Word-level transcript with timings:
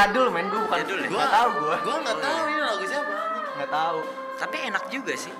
Jadul 0.00 0.26
men 0.30 0.46
gue 0.48 0.60
bukan. 0.60 0.78
Jadul 0.80 0.98
ya? 0.98 1.08
Gua 1.08 1.18
nggak 1.18 1.32
tahu 1.32 1.48
gue. 1.52 1.74
Gua 1.80 1.96
nggak 2.00 2.18
tahu 2.18 2.40
ini 2.46 2.60
lagu 2.60 2.84
siapa. 2.84 3.12
Nggak 3.54 3.70
tahu. 3.70 3.98
Tapi 4.36 4.56
enak 4.66 4.84
juga 4.88 5.12
sih. 5.14 5.34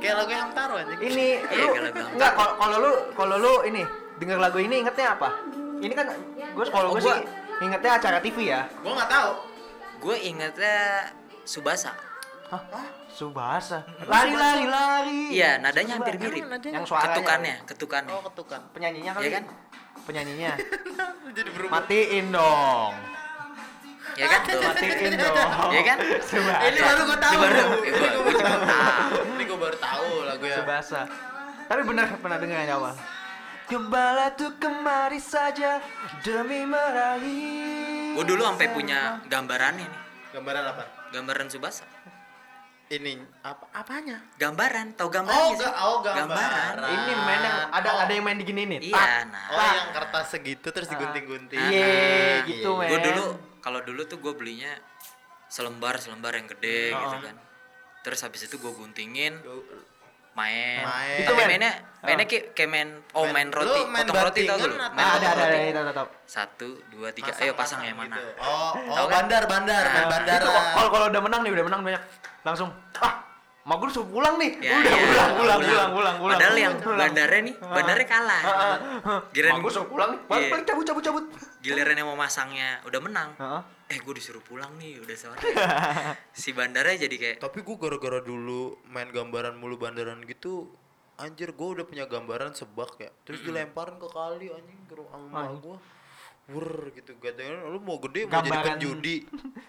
Kayak 0.00 0.14
lagu 0.18 0.30
Hamtaro 0.32 0.74
anjing. 0.76 0.98
Ini 0.98 1.26
Iya, 1.46 1.66
gampang. 1.70 2.08
enggak 2.10 2.32
kalau 2.34 2.52
kalau 2.56 2.76
lu 2.80 2.92
kalau 3.14 3.36
lu 3.36 3.54
ini 3.62 3.82
denger 4.16 4.38
lagu 4.38 4.58
ini 4.58 4.74
ingetnya 4.80 5.14
apa? 5.14 5.28
Ini 5.78 5.92
kan 5.92 6.06
gue 6.34 6.64
kalau 6.66 6.88
gue 6.90 6.98
gua- 6.98 7.20
sih 7.20 7.24
ingetnya 7.60 7.90
acara 7.94 8.18
TV 8.18 8.36
ya. 8.48 8.66
Gua 8.80 8.92
nggak 8.96 9.10
tahu. 9.10 9.30
Gue 10.00 10.16
ingetnya 10.18 11.06
Subasa. 11.44 11.92
Hah? 12.50 12.62
Subasa. 13.06 13.86
Lari 14.06 14.34
lari 14.34 14.64
lari. 14.66 15.22
Iya, 15.30 15.58
nadanya 15.58 15.98
hampir 15.98 16.16
mirip. 16.16 16.46
Yang 16.64 16.84
suaranya. 16.88 17.10
Ketukannya, 17.12 17.54
ketukannya. 17.62 18.10
Oh, 18.10 18.22
ketukan. 18.26 18.60
Penyanyinya 18.72 19.12
kali. 19.12 19.22
Iya 19.22 19.30
kan? 19.38 19.44
Penyanyinya. 20.02 20.52
Jadi 21.36 21.48
berubah. 21.54 21.72
Matiin 21.78 22.26
dong. 22.32 22.92
Ya 24.20 24.26
kan? 24.28 24.40
Tuh. 24.44 24.60
Matiin 24.60 25.14
dong. 25.22 25.36
Iya 25.70 25.82
kan? 25.82 25.98
Subasa. 26.20 26.60
Ini 26.62 26.78
baru 26.78 27.00
gua 27.02 27.18
tahu. 27.18 27.32
Ini 27.32 27.38
baru- 27.40 27.80
Ini 27.80 28.08
gua 28.12 28.22
baru 28.22 28.40
tahu. 28.60 29.16
Ini 29.24 29.42
gua 29.44 29.58
baru 29.58 29.76
tahu 29.78 30.10
lagu 30.24 30.44
ya. 30.44 30.56
Subasa. 30.60 31.00
Tapi 31.64 31.82
bener 31.82 32.06
pernah 32.16 32.36
dengar 32.36 32.58
yang 32.60 32.76
awal. 32.76 32.94
Kembali 33.64 34.26
tuh 34.34 34.50
kemari 34.58 35.22
saja 35.22 35.78
demi 36.20 36.66
meraih. 36.66 38.18
Gue 38.18 38.26
dulu 38.26 38.42
sampai 38.42 38.66
punya 38.68 39.22
gambarannya 39.24 39.86
nih. 39.86 40.00
Gambaran 40.30 40.64
apa? 40.68 40.82
Gambaran 41.10 41.46
Subasa. 41.46 41.86
Ini 42.90 43.22
apa 43.46 43.70
apanya? 43.70 44.18
Gambaran, 44.34 44.98
tau 44.98 45.06
Oh, 45.06 45.10
gambarannya 45.14 45.54
sih? 45.54 45.62
ga, 45.62 45.72
oh 45.78 45.96
gambaran. 46.02 46.74
Ini 46.82 47.12
main 47.22 47.38
yang 47.38 47.58
ada 47.70 47.88
Oh. 47.88 48.02
ada 48.02 48.10
yang 48.10 48.24
main 48.26 48.34
digini 48.34 48.66
nih. 48.66 48.90
Iya, 48.90 49.30
nah. 49.30 49.46
Oh, 49.46 49.62
yang 49.62 49.94
kertas 49.94 50.26
segitu 50.28 50.74
terus 50.74 50.90
digunting-gunting. 50.90 51.54
Iya, 51.70 52.42
gitu, 52.50 52.74
men. 52.74 52.90
Gue 52.90 52.98
dulu, 52.98 53.24
kalau 53.62 53.78
dulu 53.80 54.02
tuh 54.10 54.18
gue 54.18 54.34
belinya 54.34 54.74
selembar 55.46 56.02
selembar 56.02 56.34
yang 56.34 56.50
gede 56.50 56.90
gitu 56.90 57.14
Oh. 57.14 57.22
kan. 57.22 57.36
Terus 58.02 58.26
habis 58.26 58.42
itu 58.42 58.58
gue 58.58 58.72
guntingin, 58.74 59.38
main. 60.32 60.82
Main. 60.82 61.16
Itu 61.16 61.22
Itu, 61.22 61.32
men. 61.34 61.46
mainnya, 61.48 61.72
mainnya 62.00 62.24
kayak, 62.24 62.44
kayak 62.52 62.70
main, 62.70 62.88
oh 63.12 63.24
Main- 63.24 63.34
main 63.34 63.48
lu 63.48 63.56
roti, 63.56 63.80
main 63.84 64.04
potong 64.04 64.24
roti 64.24 64.40
tau 64.42 64.56
bantingan 64.56 64.58
lu? 64.60 64.74
atau- 64.76 64.94
Main 64.94 65.04
ada 65.06 65.26
ada 65.26 65.42
roti. 65.42 65.58
ada 65.60 65.68
ada 65.70 65.80
ada, 65.82 65.92
ada. 65.92 66.04
Satu, 66.24 66.68
dua, 66.88 67.08
tiga, 67.10 67.32
ayo 67.36 67.52
pasang 67.52 67.80
yang 67.82 67.94
mana? 67.94 68.16
gitu. 68.16 68.24
Oh, 68.38 68.70
oh 68.72 68.94
Tahu 68.94 69.06
kan? 69.06 69.14
bandar, 69.16 69.42
bandar, 69.44 69.82
Nah, 69.82 69.92
main 69.92 70.06
bandar. 70.08 70.38
Itu 70.38 70.48
kalau 70.48 70.88
kalau 70.88 71.06
udah 71.08 71.22
menang 71.22 71.40
nih 71.42 71.52
udah 71.52 71.64
menang 71.66 71.80
banyak 71.82 72.02
langsung 72.40 72.70
ah 72.98 73.14
mak 73.70 73.78
gue 73.78 73.88
suruh 73.88 74.10
pulang 74.10 74.34
nih 74.34 74.50
Ya, 74.58 74.74
udah 74.74 74.90
iya, 74.90 75.06
pulang 75.06 75.30
pulang 75.30 75.60
pulang 75.62 75.90
pulang 75.94 76.16
pulang 76.18 76.34
Padahal 76.34 76.56
yang 76.58 76.74
Pulang. 76.76 76.98
bandarnya 76.98 77.40
nih, 77.40 77.54
bandarnya 77.56 78.06
kalah. 78.08 78.42
Ah, 78.42 78.50
ah, 78.50 78.76
ah. 79.06 79.20
Giliran- 79.30 79.52
mak 79.52 79.62
gue 79.62 79.72
suruh 79.72 79.86
pulang 79.86 80.08
nih 80.10 80.20
balik 80.26 80.46
balik 80.50 80.64
cabut 80.66 80.84
cabut 80.84 81.02
cabut 81.04 81.24
Giliran 81.60 81.94
yang 81.94 82.08
mau 82.08 82.18
masangnya 82.18 82.82
udah 82.82 82.98
menang. 82.98 83.30
Heeh. 83.36 83.62
Eh 83.86 83.98
gue 83.98 84.12
disuruh 84.12 84.40
pulang 84.40 84.74
nih, 84.74 84.98
udah 84.98 85.14
sore. 85.14 85.38
si 86.32 86.50
bandarnya 86.50 86.96
jadi 87.00 87.16
kayak 87.16 87.36
Tapi 87.38 87.58
gua 87.60 87.76
gara-gara 87.78 88.18
dulu 88.20 88.60
main 88.86 89.06
gambaran 89.06 89.54
mulu 89.54 89.76
bandaran 89.76 90.18
gitu, 90.24 90.66
anjir 91.16 91.52
gua 91.52 91.78
udah 91.78 91.84
punya 91.84 92.06
gambaran 92.06 92.50
sebak 92.52 92.98
ya. 92.98 93.10
Terus 93.22 93.38
dilemparin 93.40 93.94
ke 93.96 94.08
kali 94.08 94.46
anjing 94.48 94.80
ke 94.84 94.94
rumah 94.94 95.46
Anjing. 95.46 95.78
Wur 96.46 96.66
gitu 96.90 97.14
katanya 97.16 97.62
lu 97.62 97.78
mau 97.78 98.00
gede 98.00 98.24
mau 98.24 98.32
jadi 98.36 98.48
Gambaran 98.48 98.66
penjudi. 98.74 99.16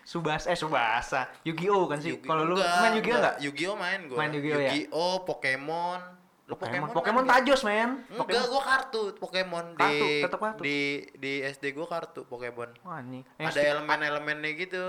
Subasa 0.01 0.47
eh 0.47 0.55
Subasa 0.55 1.29
Yu-Gi-Oh 1.41 1.85
kan 1.85 1.97
sih 1.97 2.17
kalau 2.19 2.43
lu 2.43 2.57
main 2.57 2.95
Yu-Gi-Oh 2.95 3.19
enggak 3.19 3.35
Yu-Gi-Oh 3.39 3.75
main 3.75 3.99
gua. 4.05 4.17
Main 4.17 4.31
Yu-Gi-Oh 4.31 4.57
ya? 4.57 4.71
Yu-Gi-Oh, 4.71 5.15
Pokemon. 5.23 5.99
Lu 6.45 6.55
Pokemon 6.55 6.83
main 6.83 6.95
Pokemon 6.95 7.23
nggak? 7.23 7.37
tajos 7.37 7.61
men 7.61 7.89
Enggak, 8.07 8.45
gua 8.45 8.61
kartu 8.61 9.01
Pokemon 9.15 9.65
Kartu, 9.73 9.93
di 9.93 10.01
tetep 10.19 10.39
kartu. 10.39 10.61
di 10.61 10.77
di 11.15 11.33
SD 11.43 11.65
gua 11.71 11.87
kartu 11.87 12.21
Pokemon. 12.23 12.69
Wah, 12.81 12.97
Ada 13.37 13.61
elemen-elemennya 13.77 14.51
gitu. 14.55 14.85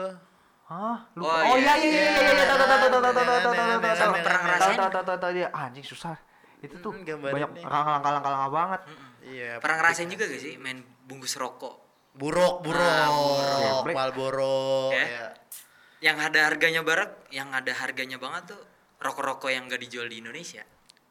Hah? 0.65 1.05
Lupa. 1.13 1.29
Oh, 1.45 1.53
Oh, 1.53 1.57
iya, 1.57 1.77
iya 1.77 1.85
iya 1.85 2.01
iya 2.01 2.13
iya 2.17 2.33
iya 2.33 2.45
tahu 2.47 2.57
tahu 2.57 2.69
tahu 2.73 2.79
tahu 2.81 3.01
tahu 3.05 3.13
tahu 3.13 3.13
tahu 3.13 3.37
tahu 3.37 3.53
tahu 3.53 3.77
tahu 3.77 3.93
Sama 3.93 4.09
tahu 4.09 4.25
pernah 4.25 4.33
tahu 4.33 4.41
ngerasain? 4.41 4.73
tahu 4.73 4.89
tahu 4.89 5.05
tahu 5.05 5.19
tahu 5.21 5.33
dia 5.37 5.49
anjing 5.53 5.85
susah. 5.85 6.17
Itu 6.59 6.75
tuh 6.79 6.91
Hmm, 6.95 7.21
banyak 7.21 7.51
langkah-langkah 7.61 8.49
banget. 8.49 8.81
Iya. 9.23 9.51
pernah 9.59 9.77
ngerasain 9.79 10.09
juga 10.09 10.25
gak 10.25 10.41
sih 10.41 10.59
main 10.59 10.83
bungkus 11.13 11.37
rokok 11.37 11.85
Buruk, 12.13 12.61
buruk, 12.61 12.77
Ah, 12.77 13.09
buruk. 13.81 13.97
Malboro, 13.97 14.93
Ya. 14.93 15.01
ya. 15.01 15.27
yang 16.03 16.21
ada 16.21 16.45
harganya 16.45 16.85
barat, 16.85 17.09
yang 17.33 17.49
ada 17.53 17.73
harganya 17.73 18.21
banget 18.21 18.53
tuh 18.53 18.61
rokok-rokok 18.99 19.49
yang 19.49 19.65
gak 19.65 19.81
dijual 19.81 20.05
di 20.05 20.21
Indonesia. 20.21 20.61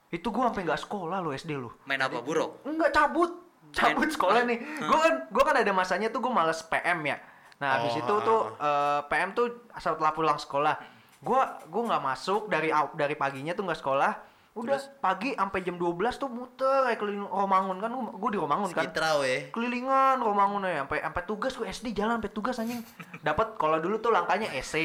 Itu 0.10 0.30
gua 0.30 0.54
sampai 0.54 0.62
nggak 0.62 0.78
sekolah 0.78 1.18
lo 1.20 1.34
SD 1.34 1.58
lu. 1.58 1.74
Main 1.86 2.06
apa 2.06 2.22
buruk? 2.22 2.62
Enggak 2.70 2.94
cabut. 2.94 3.34
Cabut 3.74 4.06
Main- 4.06 4.14
sekolah 4.14 4.42
nih. 4.46 4.60
Gua 4.78 5.00
kan 5.00 5.14
gua 5.34 5.44
kan 5.44 5.56
ada 5.58 5.72
masanya 5.72 6.14
tuh 6.14 6.22
gua 6.22 6.38
males 6.38 6.62
PM 6.62 7.00
ya. 7.02 7.18
Nah, 7.58 7.70
habis 7.82 7.98
Oh, 7.98 8.02
itu 8.04 8.14
ah, 8.14 8.22
tuh 8.22 8.40
eh, 8.62 9.00
PM 9.10 9.30
tuh 9.32 9.48
setelah 9.74 10.12
pulang 10.14 10.38
sekolah. 10.38 10.76
Gua 11.18 11.42
gua 11.66 11.82
nggak 11.90 12.04
masuk 12.04 12.46
dari 12.46 12.70
dari 12.94 13.16
paginya 13.16 13.58
tuh 13.58 13.66
nggak 13.66 13.80
sekolah. 13.80 14.12
Udah 14.52 14.76
pagi 15.00 15.32
sampai 15.32 15.60
jam 15.62 15.76
12 15.76 15.96
tuh 16.14 16.28
muter 16.28 16.68
kayak 16.84 17.00
keliling 17.00 17.24
Romangun 17.24 17.80
kan 17.80 17.88
gua, 17.88 18.12
gua 18.12 18.30
di 18.30 18.36
Romangun 18.36 18.68
kan. 18.68 18.84
Skitra 18.84 19.16
weh. 19.18 19.48
kelilingan 19.50 20.20
Romangun 20.20 20.66
ya 20.66 20.84
sampai 20.84 21.00
sampai 21.00 21.24
tugas 21.24 21.54
gue 21.54 21.66
SD 21.66 21.88
jalan 21.94 22.20
sampai 22.20 22.30
tugas 22.30 22.56
anjing 22.58 22.84
dapat 23.24 23.56
kalau 23.56 23.80
dulu 23.80 23.98
tuh 23.98 24.10
langkahnya 24.10 24.52
EC 24.52 24.76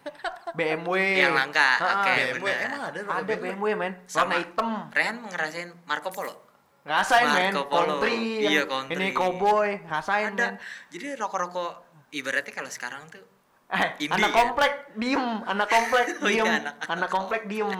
BMW 0.58 1.20
Yang 1.20 1.34
langka, 1.34 1.68
oke. 1.76 2.08
BMW 2.08 2.40
bener. 2.42 2.66
emang 2.66 2.82
ada 2.82 2.98
loh, 2.98 3.12
ada 3.12 3.24
BMW 3.26 3.66
men 3.74 3.92
Sama 4.06 4.20
warna 4.26 4.36
hitam 4.38 4.68
Rehan 4.90 5.16
ngerasain 5.22 5.68
Marco 5.84 6.08
Polo? 6.08 6.34
ngerasain 6.82 7.26
men 7.28 7.52
Marco 7.52 7.62
Polo. 7.66 7.84
country 8.00 8.16
Iya, 8.42 8.62
country. 8.64 8.96
ini 8.96 9.06
cowboy 9.12 9.76
ngerasain 9.82 10.32
ada. 10.32 10.46
men 10.46 10.54
Jadi 10.88 11.06
rokok-rokok 11.14 11.70
ibaratnya 12.10 12.48
kalau 12.50 12.70
sekarang 12.70 13.04
tuh 13.06 13.20
eh 13.68 13.92
Indie 13.98 14.12
anak 14.14 14.30
ya? 14.30 14.36
komplek 14.38 14.72
diem 14.94 15.24
anak 15.42 15.68
komplek 15.68 16.06
Oh 16.16 16.26
iya, 16.26 16.32
diem 16.38 16.48
anak- 16.50 16.76
anak 16.86 17.08
komplek 17.08 17.42
diem. 17.46 17.72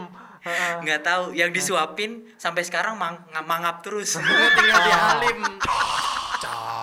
Nggak 0.79 1.01
tahu 1.01 1.23
yang 1.31 1.49
disuapin 1.49 2.11
sampai 2.35 2.61
sekarang 2.61 2.93
mang 2.93 3.23
nga- 3.29 3.41
mangap 3.41 3.79
terus. 3.79 4.15
Gue 4.15 4.23
tinggal 4.57 4.79
di 4.79 4.91
Halim. 4.91 5.39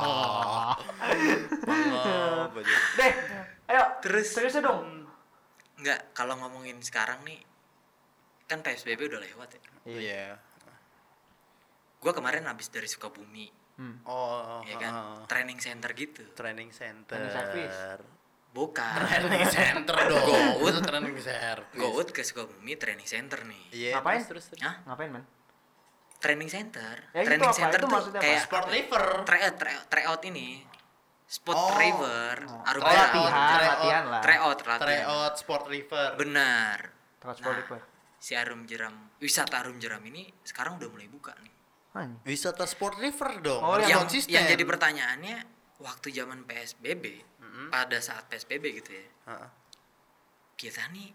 Oh. 0.01 0.73
Deh 2.97 3.13
ayo 3.67 3.83
Terus? 4.01 4.27
serius 4.29 4.57
dong 4.57 5.05
Nggak, 5.77 6.13
kalau 6.13 6.37
ngomongin 6.37 6.77
sekarang 6.79 7.21
nih 7.23 7.41
kan 8.45 8.61
PSBB 8.61 9.07
udah 9.07 9.21
lewat 9.23 9.49
ya. 9.51 9.61
Iya. 9.87 10.27
Gua 11.97 12.11
kemarin 12.11 12.45
habis 12.45 12.69
dari 12.69 12.85
Sukabumi, 12.85 13.47
Hmm. 13.79 13.97
Oh, 14.05 14.61
ya 14.63 14.77
kan? 14.77 14.93
ah. 14.93 15.23
Training 15.25 15.57
center 15.57 15.89
gitu. 15.95 16.21
training 16.35 16.69
center. 16.69 17.17
Training 17.17 17.33
service. 17.33 17.79
Bukan. 18.51 18.93
Training 18.99 19.47
center 19.49 19.97
dong. 20.05 20.61
Itu 20.61 20.81
training 20.83 21.17
service. 21.17 21.81
Gout 22.01 22.17
ke 22.17 22.25
Sukabumi 22.25 22.81
training 22.81 23.05
center 23.05 23.45
nih. 23.45 23.65
Iya. 23.71 24.01
Ngapain? 24.01 24.25
Terus, 24.25 24.49
terus, 24.49 24.57
terus. 24.57 24.65
Hah? 24.65 24.81
ngapain 24.89 25.13
man 25.13 25.25
Training 26.17 26.49
center. 26.49 26.97
Ya, 27.13 27.21
itu 27.21 27.29
training 27.29 27.45
apa? 27.45 27.57
center 27.57 27.77
Itu 27.77 27.85
tuh 27.85 27.91
maksudnya 27.91 28.21
apa? 28.21 28.25
kayak 28.25 28.41
Sport 28.41 28.67
liver. 28.69 29.05
tryout, 29.25 29.55
tryout, 29.57 29.85
tryout 29.89 30.23
ini. 30.25 30.49
Sport 31.27 31.57
Oh. 31.57 31.77
river, 31.77 32.35
arum 32.41 32.81
Oh, 32.83 32.89
jeram. 32.89 33.05
latihan 33.07 33.31
Tryout. 33.31 33.71
latihan 33.71 34.05
lah 34.07 34.21
Tryout, 34.21 34.59
latihan. 34.59 34.81
Tryout 34.81 35.35
sport 35.37 35.65
liver. 35.69 36.09
Benar. 36.17 36.79
transport 37.21 37.53
Nah, 37.53 37.61
liver. 37.61 37.81
si 38.17 38.33
Arum 38.33 38.65
Jeram, 38.65 38.97
wisata 39.19 39.61
Arum 39.61 39.77
Jeram 39.77 40.01
ini 40.03 40.25
sekarang 40.41 40.77
udah 40.77 40.89
mulai 40.89 41.05
buka 41.07 41.37
nih. 41.39 41.53
Anjing. 41.93 42.25
Wisata 42.25 42.65
sport 42.65 42.97
river 42.97 43.41
dong. 43.41 43.61
Oh, 43.61 43.77
yang, 43.77 44.03
konsisten. 44.03 44.33
yang 44.33 44.49
jadi 44.49 44.65
pertanyaannya 44.65 45.37
waktu 45.79 46.09
zaman 46.11 46.45
PSBB, 46.45 47.05
pada 47.69 47.99
saat 47.99 48.25
PSBB 48.27 48.65
gitu 48.75 48.91
ya, 48.91 49.07
Heeh. 49.27 49.49
kita 50.57 50.89
nih 50.91 51.13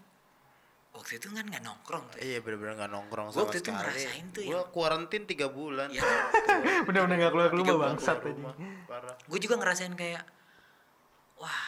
waktu 0.96 1.12
itu 1.16 1.26
kan 1.28 1.44
nggak 1.44 1.62
nongkrong 1.62 2.04
tuh. 2.08 2.16
ya. 2.16 2.22
Iya 2.26 2.38
bener-bener 2.40 2.74
gak 2.76 2.90
nongkrong 2.90 3.26
sama 3.28 3.40
waktu 3.42 3.56
itu 3.56 3.64
sekali. 3.66 3.78
ngerasain 3.78 4.24
tuh 4.30 4.42
Gua 4.42 4.52
yang- 4.56 4.70
kuarantin 4.70 5.22
3 5.24 5.46
bulan. 5.48 5.88
Ya, 5.90 6.02
bener-bener 6.82 7.16
gak 7.18 7.32
keluar 7.32 7.48
Tiga 7.48 7.58
rumah 7.58 7.74
bulan 7.74 7.88
bangsat 7.92 8.18
aja. 8.18 8.50
Parah. 8.84 9.14
gue 9.20 9.38
juga 9.38 9.54
ngerasain 9.56 9.94
kayak, 9.94 10.22
wah, 11.36 11.64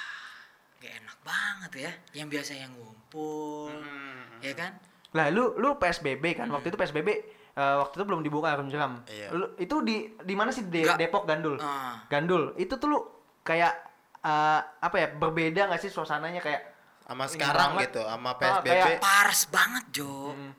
gak 0.79 0.93
enak 0.97 1.19
banget 1.21 1.73
ya. 1.79 1.93
Yang 2.15 2.29
biasa 2.31 2.53
yang 2.57 2.73
ngumpul, 2.73 3.71
Hmm. 3.71 4.41
ya 4.41 4.55
kan? 4.55 4.73
Lah 5.11 5.29
lu 5.29 5.57
lu 5.57 5.77
PSBB 5.77 6.25
kan 6.35 6.49
waktu 6.49 6.69
itu 6.69 6.77
PSBB 6.77 7.09
eh, 7.55 7.77
waktu 7.77 7.95
itu 7.95 8.05
belum 8.05 8.21
dibuka 8.21 8.49
Arum 8.51 8.69
Jeram. 8.69 9.03
Iya. 9.05 9.29
Lu, 9.31 9.57
itu 9.57 9.83
di 9.83 9.97
di 10.15 10.35
mana 10.35 10.49
sih 10.49 10.63
De- 10.65 10.85
Nggak. 10.85 10.99
Depok 11.01 11.25
Gandul? 11.25 11.57
Ah. 11.59 12.07
Gandul. 12.07 12.55
Itu 12.55 12.77
tuh 12.77 12.89
lu 12.89 12.99
kayak 13.43 13.75
eh, 14.21 14.61
apa 14.63 14.97
ya? 14.97 15.09
Berbeda 15.11 15.67
gak 15.67 15.79
sih 15.79 15.89
suasananya 15.89 16.39
kayak 16.39 16.63
Sama 17.09 17.25
sekarang 17.25 17.71
banget. 17.73 17.89
gitu, 17.89 18.03
sama 18.05 18.29
Ah, 18.29 18.35
PSBB. 18.37 18.69
kayak- 18.69 19.01
Pars 19.01 19.41
banget 19.49 19.85
Jo, 19.91 20.13
hmm, 20.31 20.53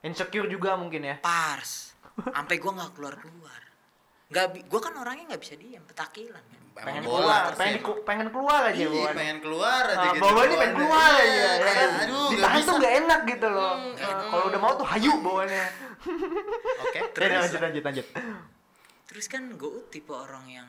insecure 0.00 0.46
juga 0.46 0.70
mungkin 0.74 1.02
ya? 1.04 1.16
pars. 1.18 1.98
Sampai 2.24 2.56
gue 2.56 2.70
nggak 2.70 2.92
keluar 2.92 3.14
keluar. 3.14 3.60
Nggak, 4.28 4.44
gue 4.62 4.80
kan 4.80 4.94
orangnya 4.94 5.24
nggak 5.28 5.42
bisa 5.42 5.54
diem, 5.54 5.82
petakilan 5.82 6.38
kan. 6.40 6.60
Pengen 6.78 7.02
bola 7.02 7.18
keluar, 7.18 7.40
terus 7.44 7.58
pengen, 7.58 7.72
ya. 7.72 7.78
diku- 7.80 8.00
pengen 8.04 8.28
keluar 8.28 8.60
aja 8.62 8.76
Iya, 8.76 8.86
bawaannya. 8.88 9.18
pengen 9.18 9.38
keluar 9.40 9.82
aja 9.84 9.98
Ah, 9.98 10.06
gitu. 10.08 10.22
bawaannya 10.22 10.56
pengen 10.56 10.74
keluar 10.76 11.10
aja, 11.10 11.24
Iya, 11.24 11.34
ya 11.34 11.50
kan? 11.58 11.74
kayak, 11.74 11.90
Aduh, 11.98 12.28
Ditahan 12.30 12.60
tuh 12.62 12.74
gak 12.78 12.94
enak 12.96 13.20
gitu 13.26 13.46
loh. 13.48 13.72
Hmm. 13.74 13.94
Kalau 14.30 14.44
udah 14.46 14.60
mau 14.60 14.72
tuh 14.76 14.86
hayu 14.86 15.12
bawaannya. 15.18 15.66
Oke. 16.78 16.98
Ya, 16.98 17.04
Terus? 17.10 17.42
lanjut 17.42 17.60
lanjut 17.60 17.82
lanjut. 17.82 18.06
Terus 19.04 19.26
kan 19.26 19.42
gue 19.50 19.70
tipe 19.88 20.12
orang 20.12 20.46
yang 20.46 20.68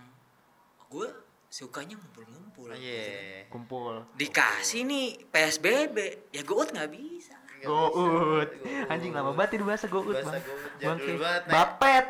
gue 0.90 1.08
sukanya 1.50 1.98
ngumpul-ngumpul. 1.98 2.70
Iya. 2.78 3.50
kumpul 3.50 4.06
Dikasih 4.14 4.86
nih 4.86 5.18
PSBB, 5.34 6.30
ya 6.30 6.46
gout 6.46 6.70
nggak 6.70 6.90
bisa. 6.94 7.34
Gout. 7.66 8.48
Anjing 8.88 9.12
lama 9.12 9.36
banget 9.36 9.60
itu 9.60 9.66
bahasa 9.68 9.90
gout, 9.92 10.14
Bahasa 10.14 10.40
Bang. 10.80 10.98
Nek. 11.02 11.50
Bapet. 11.50 12.06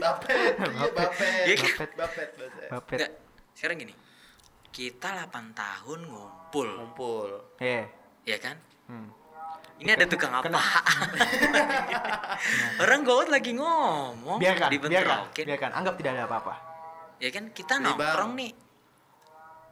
Bapet, 0.00 0.52
iya 0.56 0.88
bapet. 0.94 1.28
Iya 1.44 1.54
kan? 1.60 1.88
Bapet 1.92 2.28
bahasa. 2.38 2.60
Bapet. 2.72 2.96
Nggak, 2.96 3.12
sekarang 3.52 3.76
gini. 3.84 3.94
Kita 4.72 5.08
8 5.26 5.52
tahun 5.58 6.00
ngumpul, 6.06 6.68
Ngumpul. 6.78 7.30
Eh. 7.58 7.84
ya 8.24 8.38
kan? 8.38 8.56
Hmm. 8.86 9.10
Ini 9.78 9.90
ada 9.94 10.06
tukang 10.06 10.32
apa? 10.34 10.48
Orang 12.82 13.06
gout 13.06 13.28
lagi 13.30 13.54
ngomong, 13.54 14.38
Biarkan, 14.38 14.70
biarkan, 14.74 15.30
biarkan. 15.34 15.70
Anggap 15.74 15.94
tidak 15.98 16.18
ada 16.18 16.24
apa-apa. 16.26 16.54
Ya 17.18 17.30
kan 17.34 17.50
kita 17.50 17.82
nongkrong 17.82 18.38
bang. 18.38 18.46
nih 18.46 18.50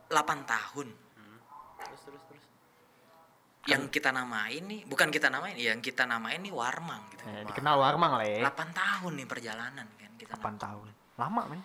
8 0.08 0.14
tahun. 0.44 0.88
Terus 1.78 2.00
terus 2.02 2.22
terus. 2.24 2.44
Yang 3.66 3.82
kita 3.90 4.10
namain 4.10 4.62
nih, 4.62 4.86
bukan 4.86 5.10
kita 5.10 5.26
namain, 5.26 5.54
yang 5.54 5.78
kita 5.78 6.06
namain 6.06 6.38
nih 6.38 6.50
warmang 6.50 7.02
gitu. 7.10 7.22
Eh, 7.24 7.42
dikenal 7.44 7.74
Warmang 7.76 8.12
lah 8.14 8.26
ya. 8.26 8.40
8 8.44 8.70
tahun 8.72 9.12
nih 9.16 9.26
perjalanan 9.26 9.86
kan 9.92 10.12
kita. 10.14 10.34
8 10.36 10.54
tahun. 10.56 10.86
Lama, 11.16 11.42
men. 11.48 11.60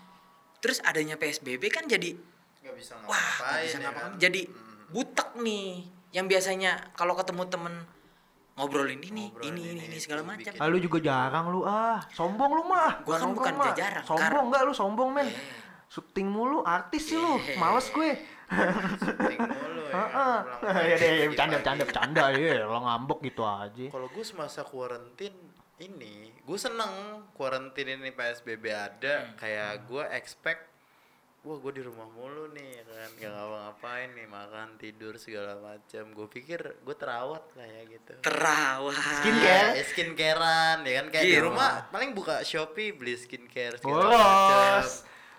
Terus 0.57 0.81
adanya 0.81 1.15
PSBB 1.15 1.69
kan 1.69 1.85
jadi 1.85 2.13
Nggak 2.61 2.75
bisa 2.77 2.93
wah, 2.99 3.09
nggak 3.09 3.21
ngapain 3.41 3.61
bisa 3.63 3.73
ya 3.73 3.81
ngapa-ngapain. 3.81 4.11
kan? 4.11 4.19
Jadi 4.19 4.41
butek 4.87 5.29
nih. 5.37 5.69
Yang 6.11 6.25
biasanya 6.27 6.71
kalau 6.91 7.13
ketemu 7.15 7.44
temen 7.47 7.73
ngobrolin 8.53 8.99
ini, 8.99 9.31
Ngobrolin 9.31 9.47
ini, 9.49 9.61
ini, 9.63 9.71
ini, 9.71 9.83
ini 9.87 9.97
segala 9.97 10.21
macam. 10.21 10.44
bikin- 10.44 10.59
Ah, 10.59 10.67
lu 10.67 10.77
juga 10.77 10.99
jarang 10.99 11.49
lu 11.49 11.63
ah. 11.63 11.97
Sombong 12.11 12.51
lu 12.51 12.63
mah. 12.63 12.99
Gua 13.01 13.15
kan 13.15 13.31
bukan 13.31 13.53
mah. 13.55 13.73
jarang, 13.73 14.03
Sombong 14.03 14.44
enggak 14.49 14.61
lu 14.61 14.73
sombong, 14.75 15.09
men. 15.11 15.25
Eh. 15.25 15.35
Syuting 15.91 16.31
mulu 16.31 16.63
artis 16.63 17.11
sih 17.11 17.19
lu. 17.19 17.35
Eh. 17.43 17.59
Males 17.59 17.91
gue. 17.91 18.15
Syuting 18.95 19.39
mulu 19.43 19.81
ya. 19.91 20.03
Ya 20.88 20.95
deh, 20.95 21.09
pagi, 21.11 21.27
bercanda 21.27 21.51
pagi. 21.51 21.59
bercanda 21.59 21.83
bercanda 21.83 22.23
ya, 22.31 22.63
lo 22.63 22.79
ngambek 22.79 23.19
gitu 23.27 23.43
aja. 23.43 23.85
Kalau 23.91 24.07
gue 24.07 24.23
semasa 24.23 24.63
kuarantin 24.63 25.35
ini, 25.77 26.31
gue 26.39 26.55
seneng 26.55 26.91
kuarantin 27.35 27.99
ini 27.99 28.07
PSBB 28.09 28.63
ada. 28.71 29.35
Kayak 29.35 29.83
gue 29.83 30.03
expect, 30.15 30.63
wah 31.43 31.59
gue 31.59 31.71
di 31.75 31.83
rumah 31.83 32.07
mulu 32.07 32.55
nih 32.55 32.69
ya 32.71 32.83
kan, 32.87 33.09
gak 33.19 33.31
ngapa-ngapain 33.35 34.09
nih, 34.15 34.27
makan, 34.31 34.67
tidur 34.79 35.19
segala 35.19 35.59
macam. 35.59 36.03
Gue 36.15 36.27
pikir 36.31 36.59
gue 36.79 36.95
terawat 36.95 37.44
lah 37.59 37.67
ya 37.67 37.81
gitu. 37.89 38.13
Terawat. 38.23 38.95
Skincare. 38.95 39.69
Ya, 39.75 39.83
skincarean 39.83 40.77
ya 40.87 40.94
kan 41.03 41.07
kayak 41.11 41.25
di 41.25 41.35
Iya. 41.35 41.44
rumah 41.44 41.91
paling 41.91 42.15
buka 42.15 42.47
Shopee 42.47 42.95
beli 42.95 43.19
skincare 43.19 43.75
segala 43.75 44.07
macam. 44.07 44.87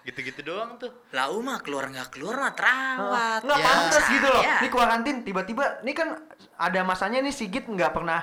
Gitu-gitu 0.03 0.43
doang 0.43 0.77
tuh. 0.77 0.91
Lah 1.11 1.31
umah 1.31 1.63
keluar 1.63 1.87
nggak 1.87 2.11
keluar 2.11 2.35
mah 2.39 2.53
terawat. 2.53 3.41
Nggak 3.43 3.59
Ya. 3.59 3.67
pantas 3.67 4.05
gitu 4.11 4.27
loh. 4.27 4.43
Saya. 4.43 4.59
Ini 4.59 4.69
kuarantin 4.69 5.17
tiba-tiba 5.23 5.65
ini 5.81 5.93
kan 5.93 6.09
ada 6.57 6.81
masanya 6.83 7.23
nih 7.23 7.31
Sigit 7.31 7.65
nggak 7.65 7.95
pernah 7.95 8.21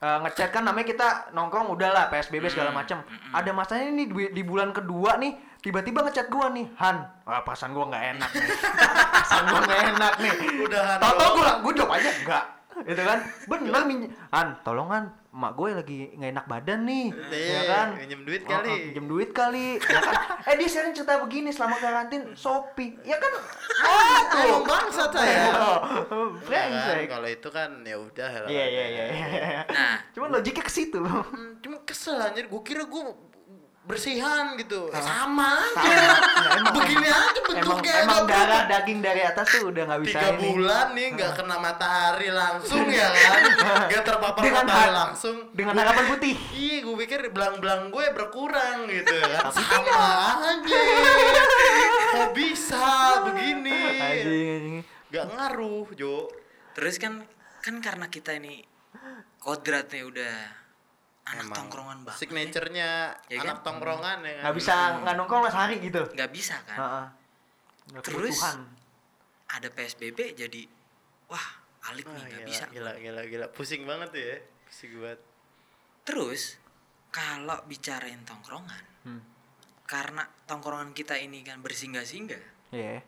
eh, 0.00 0.18
ngechat 0.24 0.50
kan 0.50 0.64
namanya 0.64 0.86
kita 0.88 1.08
nongkrong 1.30 1.70
udahlah 1.70 2.08
PSBB 2.08 2.48
segala 2.48 2.72
macam. 2.72 3.04
Ada 3.30 3.50
masanya 3.52 3.92
nih 3.92 4.06
di, 4.06 4.24
di 4.32 4.42
bulan 4.42 4.72
kedua 4.72 5.14
nih 5.16 5.36
tiba-tiba 5.60 6.00
ngechat 6.02 6.32
gua 6.32 6.48
nih 6.48 6.72
Han 6.80 6.96
wah 7.28 7.44
perasaan 7.44 7.76
gua 7.76 7.84
nggak 7.92 8.04
enak 8.16 8.30
nih 8.32 8.48
perasaan 9.12 9.44
gua 9.44 9.60
nggak 9.60 9.80
enak 9.92 10.14
nih 10.16 10.32
Udahan 10.64 10.96
tau 10.96 11.12
tau 11.20 11.30
gua 11.36 11.50
gua 11.60 11.72
jawab 11.76 11.92
aja 12.00 12.10
enggak 12.16 12.44
gitu 12.80 13.02
kan 13.04 13.18
bener 13.44 13.82
min 13.84 13.98
Han 14.32 14.48
tolong 14.64 14.88
Han 14.88 15.04
emak 15.30 15.52
gue 15.54 15.68
lagi 15.72 15.96
nggak 16.12 16.30
enak 16.32 16.46
badan 16.46 16.80
nih 16.82 17.06
ya 17.30 17.30
Iya, 17.30 17.60
kan 17.64 17.88
minjem 17.94 18.20
duit 18.24 18.42
Oh, 18.42 18.50
kali. 18.50 18.66
oh, 18.68 18.78
minjem 18.84 19.06
duit 19.06 19.30
kali 19.30 19.66
ya 19.78 20.00
kan 20.02 20.14
eh 20.42 20.54
dia 20.56 20.68
sering 20.68 20.90
cerita 20.90 21.18
begini 21.18 21.48
selama 21.48 21.78
karantin 21.78 22.34
Shopee 22.34 22.98
ya 23.00 23.14
kan 23.14 23.30
oh 23.30 24.20
tuh 24.26 24.42
Emang 24.42 24.64
bangsat 24.64 25.10
saya. 25.10 25.46
Oh, 26.10 26.34
Ya 26.44 26.66
kan, 26.66 26.70
brengsek. 26.72 27.06
kalau 27.08 27.28
itu 27.28 27.48
kan 27.48 27.70
ya 27.80 27.96
udah 27.96 28.30
lah. 28.42 28.48
Iya 28.48 28.64
iya 28.66 28.84
iya. 28.86 29.04
iya. 29.06 29.60
Nah, 29.64 29.96
Cuman 30.10 30.28
logiknya 30.32 30.60
ke 30.60 30.72
situ. 30.72 30.98
Hmm, 30.98 31.58
cuma 31.60 31.78
kesel 31.80 32.16
anjir, 32.16 32.46
gue 32.46 32.62
kira 32.62 32.82
gue 32.82 33.02
bersihan 33.90 34.54
gitu. 34.54 34.86
Ah. 34.88 35.00
Sama 35.00 35.58
aja. 35.58 35.82
Nah, 35.82 36.50
emang- 36.56 36.74
Begini 36.76 37.06
aja 37.06 37.18
Emang 37.32 37.46
bentuknya 37.50 37.92
emang 38.00 38.20
nggak 38.20 38.28
darah 38.30 38.62
daging 38.68 39.00
dari 39.00 39.22
atas 39.22 39.46
tuh 39.50 39.68
udah 39.68 39.82
nggak 39.84 40.00
bisa 40.00 40.12
tiga 40.14 40.28
ini. 40.30 40.40
bulan 40.46 40.86
nih 40.92 41.08
nggak 41.12 41.32
kena 41.34 41.56
matahari 41.58 42.28
langsung 42.30 42.84
ya 42.86 43.08
kan 43.08 43.40
nggak 43.90 44.02
terpapar 44.02 44.40
Dengan 44.40 44.64
matahari 44.64 44.86
ha- 44.86 44.98
langsung 45.02 45.36
Dengan 45.50 45.74
harapan 45.76 46.04
putih. 46.08 46.34
iya 46.52 46.76
gue 46.80 46.96
pikir 46.96 47.20
belang-belang 47.28 47.90
gue 47.90 48.04
berkurang 48.10 48.76
gitu 48.86 49.14
kan 49.18 49.50
sama 49.56 49.98
aja 50.46 50.80
kok 52.08 52.30
bisa 52.32 52.86
begini 53.24 53.80
Anjing 53.92 54.00
anjing. 54.00 54.76
nggak 55.08 55.24
ngaruh 55.28 55.86
Jo 55.92 56.30
terus 56.72 56.96
kan 56.96 57.26
kan 57.58 57.74
karena 57.78 58.06
kita 58.06 58.32
ini 58.32 58.62
kodratnya 59.36 60.02
udah 60.04 60.36
anak 61.30 61.44
Emang 61.44 61.56
tongkrongan 61.56 61.98
banget. 62.02 62.18
signaturenya 62.18 62.90
Ya 63.26 63.38
anak 63.38 63.56
kan? 63.56 63.66
tongkrongan 63.66 64.18
ya 64.20 64.32
kan 64.32 64.42
Nggak 64.42 64.56
bisa 64.56 64.74
nggak 64.98 65.14
nongkrong 65.14 65.42
lah 65.42 65.52
sehari 65.52 65.76
gitu. 65.78 66.02
nggak 66.08 66.30
bisa 66.30 66.56
kan? 66.64 66.76
Heeh. 66.76 67.06
Nggak 67.88 68.02
Terus? 68.04 68.36
kebutuhan. 68.36 68.58
Ada 69.48 69.68
PSBB 69.68 70.18
jadi 70.36 70.62
wah 71.26 71.46
alik 71.86 72.04
nih 72.04 72.18
nggak 72.20 72.30
gila, 72.36 72.46
bisa. 72.46 72.64
gila 72.68 72.92
gila 72.96 73.22
gila 73.24 73.46
pusing 73.48 73.82
banget 73.82 74.08
tuh 74.10 74.22
ya 74.22 74.36
pusing 74.64 74.92
banget 74.96 75.20
Terus 76.02 76.42
kalau 77.08 77.58
bicarain 77.64 78.22
tongkrongan, 78.22 78.84
Hmm. 79.00 79.22
karena 79.84 80.20
tongkrongan 80.44 80.92
kita 80.92 81.14
ini 81.16 81.40
kan 81.40 81.58
bersinggah-singgah, 81.58 82.70
Iya. 82.70 83.02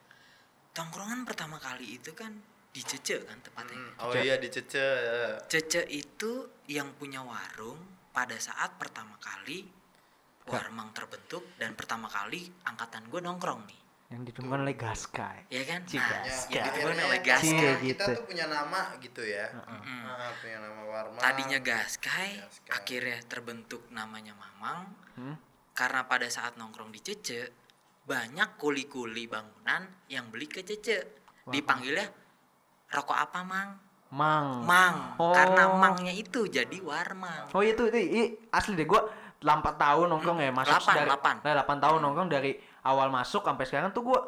tongkrongan 0.73 1.23
pertama 1.23 1.57
kali 1.57 1.97
itu 1.97 2.11
kan 2.11 2.35
di 2.69 2.81
Cece 2.81 3.23
kan 3.23 3.39
tepatnya. 3.39 3.77
Hmm, 3.77 3.93
oh 4.01 4.11
Cece. 4.11 4.23
iya 4.23 4.35
dicece 4.37 4.87
Cece 5.47 5.83
itu 5.87 6.33
yang 6.67 6.91
punya 6.93 7.21
warung 7.21 7.79
pada 8.13 8.37
saat 8.37 8.77
pertama 8.77 9.17
kali 9.19 9.65
warmang 10.45 10.93
terbentuk 10.93 11.49
dan 11.57 11.73
pertama 11.73 12.07
kali 12.07 12.45
angkatan 12.63 13.07
gue 13.07 13.19
nongkrong 13.19 13.63
nih, 13.65 13.81
Yang 14.11 14.23
ditemukan 14.29 14.61
oleh 14.61 14.77
Gaskai. 14.77 15.39
ya 15.49 15.63
kan? 15.65 15.81
Cika. 15.83 16.03
Nah, 16.03 16.21
Ya, 16.21 16.29
yang 16.29 16.37
akhirnya 16.37 16.63
ditemukan 16.69 16.99
oleh 17.01 17.19
Cie, 17.19 17.31
Gaskai. 17.31 17.73
kita 17.81 17.81
gitu. 17.81 18.05
tuh 18.13 18.25
punya 18.27 18.47
nama 18.47 18.81
gitu 18.99 19.23
ya 19.23 19.47
Mm-mm. 19.49 20.03
Ah, 20.05 20.33
punya 20.37 20.59
nama 20.61 20.81
Warma 20.85 21.19
Tadinya 21.19 21.59
Gaskai, 21.59 22.31
Gaskai. 22.39 22.71
akhirnya 22.71 23.19
terbentuk 23.25 23.83
namanya 23.89 24.35
Mamang 24.35 24.83
Hmm? 25.13 25.37
karena 25.73 26.05
pada 26.05 26.27
saat 26.27 26.57
nongkrong 26.57 26.89
di 26.89 27.01
Cece 27.01 27.41
banyak 28.03 28.57
kuli-kuli 28.57 29.25
bangunan 29.25 29.83
yang 30.07 30.29
beli 30.29 30.45
ke 30.47 30.61
Cece. 30.61 31.23
Dipanggilnya 31.45 32.11
rokok 32.89 33.15
apa, 33.17 33.41
Mang? 33.41 33.71
Mang. 34.13 34.63
Mang. 34.63 35.17
Oh. 35.17 35.33
Karena 35.33 35.73
mangnya 35.73 36.13
itu 36.13 36.45
jadi 36.45 36.77
warmang. 36.79 37.49
Oh 37.51 37.65
itu 37.65 37.89
itu 37.89 37.97
i- 37.99 38.33
asli 38.49 38.77
deh 38.77 38.85
gua 38.85 39.09
8 39.39 39.49
tahun 39.75 40.07
nongkrong 40.07 40.39
ya 40.39 40.53
masuk 40.53 40.71
Delapan, 40.71 40.95
dari 40.95 41.09
delapan. 41.09 41.35
Nah, 41.41 41.53
8 41.59 41.81
tahun 41.81 41.99
nongkrong 41.99 42.29
dari 42.29 42.53
awal 42.83 43.09
masuk 43.09 43.43
sampai 43.43 43.65
sekarang 43.65 43.91
tuh 43.91 44.05
gua 44.05 44.21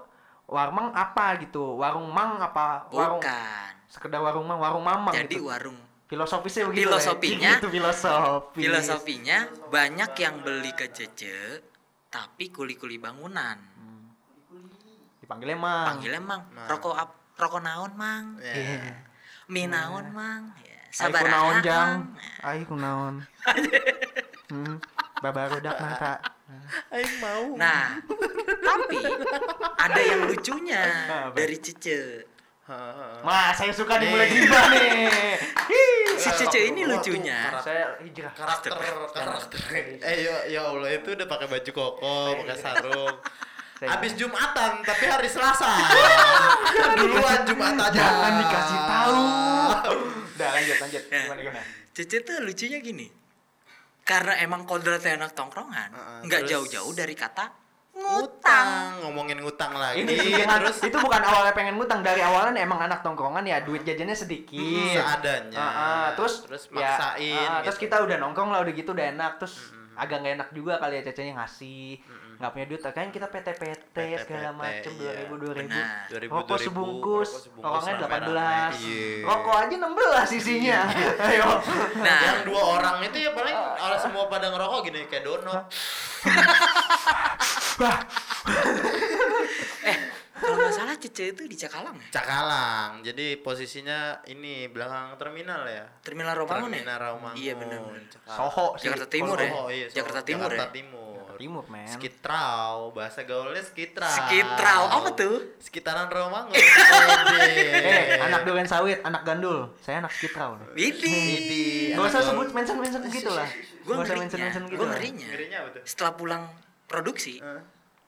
warmang 0.45 0.91
apa 0.91 1.37
gitu 1.39 1.77
warung 1.77 2.09
mang 2.09 2.37
apa 2.39 2.89
warung 2.91 3.17
Bukan. 3.17 3.71
sekedar 3.87 4.21
warung 4.21 4.45
mang 4.45 4.59
warung 4.59 4.83
mamang 4.83 5.13
Jadi 5.15 5.37
gitu. 5.37 5.49
warung 5.49 5.77
filosofisnya 6.05 6.69
begitu 6.69 6.85
Filosofinya- 6.87 7.49
ya. 7.49 7.57
gitu 7.57 7.69
filosofi 7.71 8.61
filosofinya 8.61 9.39
banyak 9.69 10.11
yang 10.15 10.41
beli 10.41 10.73
ke 10.73 10.89
Cece 10.91 11.65
tapi 12.07 12.49
kuli-kuli 12.49 12.97
bangunan. 12.97 13.57
dipanggilnya 15.17 15.57
mang 15.57 15.87
Panggilnya 15.89 16.21
Mang. 16.21 16.43
Mang. 16.53 16.69
Rokok 16.69 16.93
rokok 17.35 17.61
naon, 17.61 17.93
Mang? 17.97 18.25
Ya. 18.39 18.53
Iya. 18.53 18.81
Mie 19.49 19.69
naon, 19.69 20.09
Mang? 20.13 20.49
Ya, 20.65 21.05
Ai 21.05 21.13
kunaon 21.13 21.57
jang. 21.61 21.99
Ai 22.41 22.61
kunaon. 22.65 23.15
Hmm 24.45 24.77
babarudak 25.25 25.77
mata 25.81 26.21
Aing 26.93 27.17
mau. 27.17 27.57
Nah, 27.57 27.97
tapi 28.61 29.01
ada 29.81 30.01
yang 30.05 30.29
lucunya 30.29 30.85
dari 31.33 31.57
Cece. 31.57 32.29
Heeh. 32.65 33.17
mas 33.25 33.57
saya 33.57 33.73
suka 33.73 33.97
dimulai 33.97 34.29
gibah 34.29 34.69
nih. 34.69 35.09
Hi. 35.41 35.85
Si 36.21 36.29
Cece 36.29 36.61
ini 36.69 36.85
lucunya. 36.85 37.49
karakter- 37.49 37.65
saya 37.65 37.85
hijrah. 38.05 38.33
karakter. 38.37 38.71
Karakter. 39.17 39.61
Eh 40.05 40.17
ya, 40.25 40.37
ya 40.45 40.61
Allah 40.69 40.93
itu 40.93 41.17
udah 41.17 41.25
pakai 41.25 41.49
baju 41.49 41.71
koko 41.73 42.17
pakai 42.45 42.57
sarung 42.61 43.17
habis 43.83 44.13
jumatan 44.15 44.87
tapi 44.87 45.05
hari 45.11 45.27
selasa. 45.27 45.67
Duluan 46.99 47.43
jumat 47.43 47.75
aja 47.75 47.91
jangan 47.91 48.33
dikasih 48.39 48.81
tahu. 48.87 49.19
Udah 50.39 50.49
lanjut 50.55 50.77
lanjut. 50.79 51.03
Ya. 51.11 51.21
gimana 51.27 51.41
gimana? 51.43 51.63
Cece 51.95 52.17
tuh 52.23 52.39
lucunya 52.43 52.79
gini. 52.79 53.07
Karena 54.05 54.37
emang 54.45 54.69
kodratnya 54.69 55.17
anak 55.17 55.33
tongkrongan, 55.33 55.89
nggak 56.29 56.45
terus- 56.45 56.51
jauh-jauh 56.69 56.93
dari 56.93 57.17
kata 57.17 57.65
ngutang. 57.95 58.21
ngutang. 58.21 58.69
Ngomongin 59.07 59.39
ngutang 59.41 59.73
lagi. 59.73 60.03
Ini 60.03 60.45
terus? 60.45 60.83
itu 60.83 60.97
bukan 60.99 61.23
awalnya 61.23 61.55
pengen 61.55 61.79
ngutang. 61.79 62.03
Dari 62.03 62.21
awalnya 62.21 62.59
emang 62.59 62.83
anak 62.83 63.01
tongkrongan 63.07 63.47
ya 63.47 63.63
duit 63.63 63.87
jajannya 63.87 64.13
sedikit. 64.13 64.59
Hmm, 64.59 64.93
seadanya. 64.93 65.57
Ah, 65.57 65.71
ah, 65.71 66.07
terus 66.19 66.43
terus 66.43 66.69
ya, 66.69 66.75
maksain 66.75 67.49
ah, 67.49 67.63
terus 67.63 67.79
gitu. 67.79 67.87
kita 67.89 67.97
udah 68.03 68.17
nongkrong 68.19 68.51
lah 68.51 68.61
udah 68.67 68.75
gitu 68.75 68.91
udah 68.93 69.07
enak. 69.15 69.33
Terus 69.41 69.55
agak 69.95 70.17
nggak 70.23 70.35
enak 70.39 70.49
juga 70.55 70.73
kali 70.83 70.95
ya 70.99 71.03
cecenya 71.07 71.33
ngasih 71.39 72.03
nggak 72.39 72.51
punya 72.51 72.67
duit. 72.67 72.81
Kan 72.83 73.09
kita 73.15 73.27
PT-PT 73.31 73.97
segala 74.27 74.51
PT, 74.51 74.59
macem 74.59 74.93
iya. 74.95 75.01
dua 75.01 75.13
ribu 75.15 75.35
dua 75.39 75.53
ribu. 75.55 75.71
Benar. 75.71 76.07
2000, 76.11 76.35
rokok 76.35 76.57
2000, 76.59 76.67
sebungkus 76.67 77.29
rokok 77.31 77.45
sebungkus 77.47 77.71
orangnya 77.71 77.95
delapan 77.99 78.23
belas. 78.27 78.73
Iya. 78.83 79.25
rokok 79.25 79.57
aja 79.57 79.75
enam 79.79 79.93
belas 79.95 80.29
isinya. 80.35 80.81
Ayo. 81.31 81.51
Nah, 82.03 82.19
yang 82.21 82.41
dua 82.47 82.63
orang 82.81 82.97
itu 83.07 83.17
ya 83.23 83.31
paling 83.33 83.57
orang 83.57 84.01
semua 84.03 84.25
pada 84.27 84.47
ngerokok 84.51 84.81
gini 84.91 85.01
kayak 85.07 85.25
donut 85.25 85.65
kalau 90.45 90.57
nggak 90.61 90.77
salah 90.77 90.95
Cece 91.01 91.25
itu 91.33 91.43
di 91.49 91.57
Cakalang 91.57 91.97
ya? 91.97 92.09
Cakalang 92.21 92.91
jadi 93.01 93.27
posisinya 93.41 94.21
ini 94.29 94.69
belakang 94.69 95.17
terminal 95.17 95.65
ya 95.65 95.89
Terminal 96.05 96.37
Romangun 96.37 96.71
ya? 96.77 96.85
terminal 96.85 96.99
Rawamangun 97.01 97.41
Iya 97.41 97.53
benar. 97.57 97.81
Soho 98.29 98.67
sih 98.77 98.93
Jakarta 98.93 99.07
Timur 99.09 99.37
ya? 99.41 99.49
Soho, 99.49 99.63
iya, 99.73 99.87
Soho. 99.89 99.97
Jakarta 99.97 100.21
Timur 100.23 100.51
Jakarta 100.53 100.67
ya? 100.69 100.77
Timur 100.77 101.15
timur 101.35 101.67
men 101.67 101.91
Skitrau, 101.91 102.95
bahasa 102.95 103.27
gaulnya 103.27 103.59
skitrau. 103.59 104.07
Skitrau, 104.07 104.83
apa 104.87 105.09
tuh? 105.19 105.59
Sekitaran 105.59 106.07
Romangun. 106.07 106.55
eh 106.55 108.23
anak 108.23 108.47
durian 108.47 108.69
sawit 108.69 109.03
anak 109.03 109.27
gandul 109.27 109.75
saya 109.83 109.99
anak 110.05 110.13
skitrau 110.15 110.55
nih 110.57 110.95
Ini. 110.95 111.15
Idi. 111.35 111.65
Gak 111.95 112.07
usah 112.07 112.23
sebut 112.23 112.49
mention 112.55 112.79
mention 112.79 113.03
gitu 113.11 113.31
lah 113.35 113.49
Gue 113.85 113.95
Gak 113.99 114.07
usah 114.07 114.15
ngerinya, 114.17 114.21
mention 114.23 114.41
mention 114.41 114.65
gitu 114.71 114.79
gue 114.81 114.89
ngerinya. 114.89 115.29
Ngerinya 115.35 115.57
apa 115.61 115.69
tuh? 115.75 115.83
Setelah 115.85 116.13
pulang 116.17 116.43
produksi? 116.89 117.43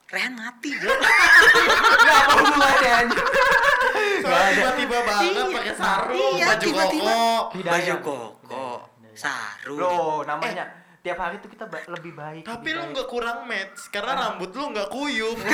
Rehan 0.07 0.33
mati 0.33 0.71
bro. 0.73 0.87
Gak 2.07 2.17
apa 2.17 2.33
hubungannya 2.37 2.91
anjir 2.97 3.25
Soalnya 4.23 4.53
tiba-tiba 4.55 4.99
banget 5.03 5.27
Iya. 5.27 5.45
pakai 5.51 5.75
sarung, 5.75 6.15
Iya, 6.33 6.47
baju 6.47 6.63
tiba-tiba. 6.63 7.11
koko. 7.11 7.59
Baju 7.65 7.95
koko, 8.01 8.67
sarung. 9.13 9.79
Loh 9.79 10.23
namanya 10.23 10.65
tiap 11.01 11.19
hari 11.19 11.39
tuh 11.39 11.47
kita 11.49 11.65
ba- 11.65 11.87
lebih 11.89 12.13
baik 12.13 12.43
Tapi 12.43 12.55
lebih 12.65 12.73
lu 12.73 12.81
baik. 12.81 12.91
nggak 12.93 13.09
kurang 13.09 13.39
match 13.45 13.79
karena 13.89 14.13
rambut 14.17 14.51
lu 14.51 14.65
nggak 14.69 14.89
kuyup. 14.89 15.39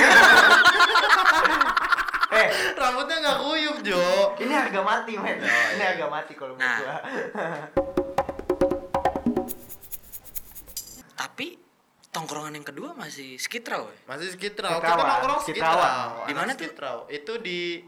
Eh 2.33 2.49
Rambutnya 2.73 3.21
nggak 3.21 3.39
kuyup, 3.39 3.77
Jo. 3.83 4.33
ini 4.35 4.49
harga 4.51 4.81
mati 4.81 5.13
men 5.13 5.37
Oh, 5.37 5.45
ini 5.45 5.77
iya. 5.77 5.85
harga 5.87 6.05
mati 6.07 6.33
kalau 6.33 6.53
menurut 6.53 6.65
Nah. 6.65 6.77
gua 6.79 6.97
Tapi 11.15 11.47
tongkrongan 12.13 12.53
yang 12.53 12.63
kedua 12.63 12.93
masih 12.93 13.35
skitrau 13.35 13.89
ya? 13.89 13.97
Masih 14.05 14.29
skitrau. 14.31 14.77
Kita 14.77 14.93
nongkrong 14.93 15.39
skitrau. 15.41 15.77
Di 16.23 16.33
mana 16.33 16.51
tuh? 16.53 16.63
Skitrau. 16.63 16.97
Itu 17.09 17.33
di 17.37 17.81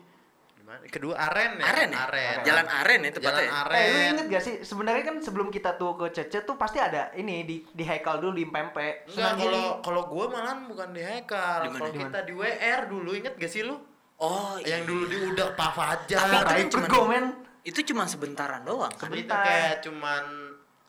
di 0.52 0.64
mana? 0.64 0.82
Kedua 0.84 1.14
Aren 1.16 1.52
ya? 1.56 1.64
Aren 1.64 1.90
ya? 1.90 2.00
Aren. 2.04 2.36
Jalan 2.42 2.66
Aren 2.68 3.00
ya 3.00 3.12
Jalan 3.12 3.14
tepatnya. 3.14 3.46
ya? 3.46 3.52
Aren. 3.62 3.78
Eh 3.78 3.86
lu 3.86 3.98
inget 4.10 4.26
gak 4.28 4.44
sih 4.44 4.56
sebenarnya 4.60 5.04
kan 5.06 5.16
sebelum 5.20 5.48
kita 5.48 5.78
tuh 5.78 5.94
ke 5.94 6.10
Cece 6.12 6.42
tuh 6.42 6.58
pasti 6.58 6.82
ada 6.82 7.14
ini 7.14 7.46
di 7.46 7.62
di 7.64 7.84
Haikal 7.86 8.18
dulu 8.18 8.34
di 8.34 8.46
Pempe 8.46 9.06
Enggak, 9.08 9.32
kalau 9.38 9.66
kalau 9.80 10.02
gua 10.06 10.26
malahan 10.28 10.66
bukan 10.66 10.90
di 10.90 11.00
Haikal. 11.00 11.70
Kalau 11.70 11.88
Di 11.88 12.02
kita 12.02 12.20
di 12.26 12.34
WR 12.34 12.82
dulu 12.86 13.10
inget 13.14 13.38
gak 13.38 13.48
sih 13.48 13.62
lu? 13.62 13.78
Oh, 14.16 14.56
Yang 14.58 14.82
iya. 14.82 14.90
dulu 14.90 15.04
di 15.06 15.18
Udak 15.28 15.54
Pak 15.54 15.72
Fajar. 15.72 16.24
Tapi 16.42 16.66
itu 16.66 16.78
kan 16.80 17.04
men 17.06 17.26
Itu 17.62 17.80
cuma 17.84 18.06
sebentaran 18.06 18.62
doang 18.62 18.90
kan? 18.92 19.10
itu 19.10 19.22
Sebentar. 19.22 19.42
kayak 19.42 19.76
cuman 19.82 20.24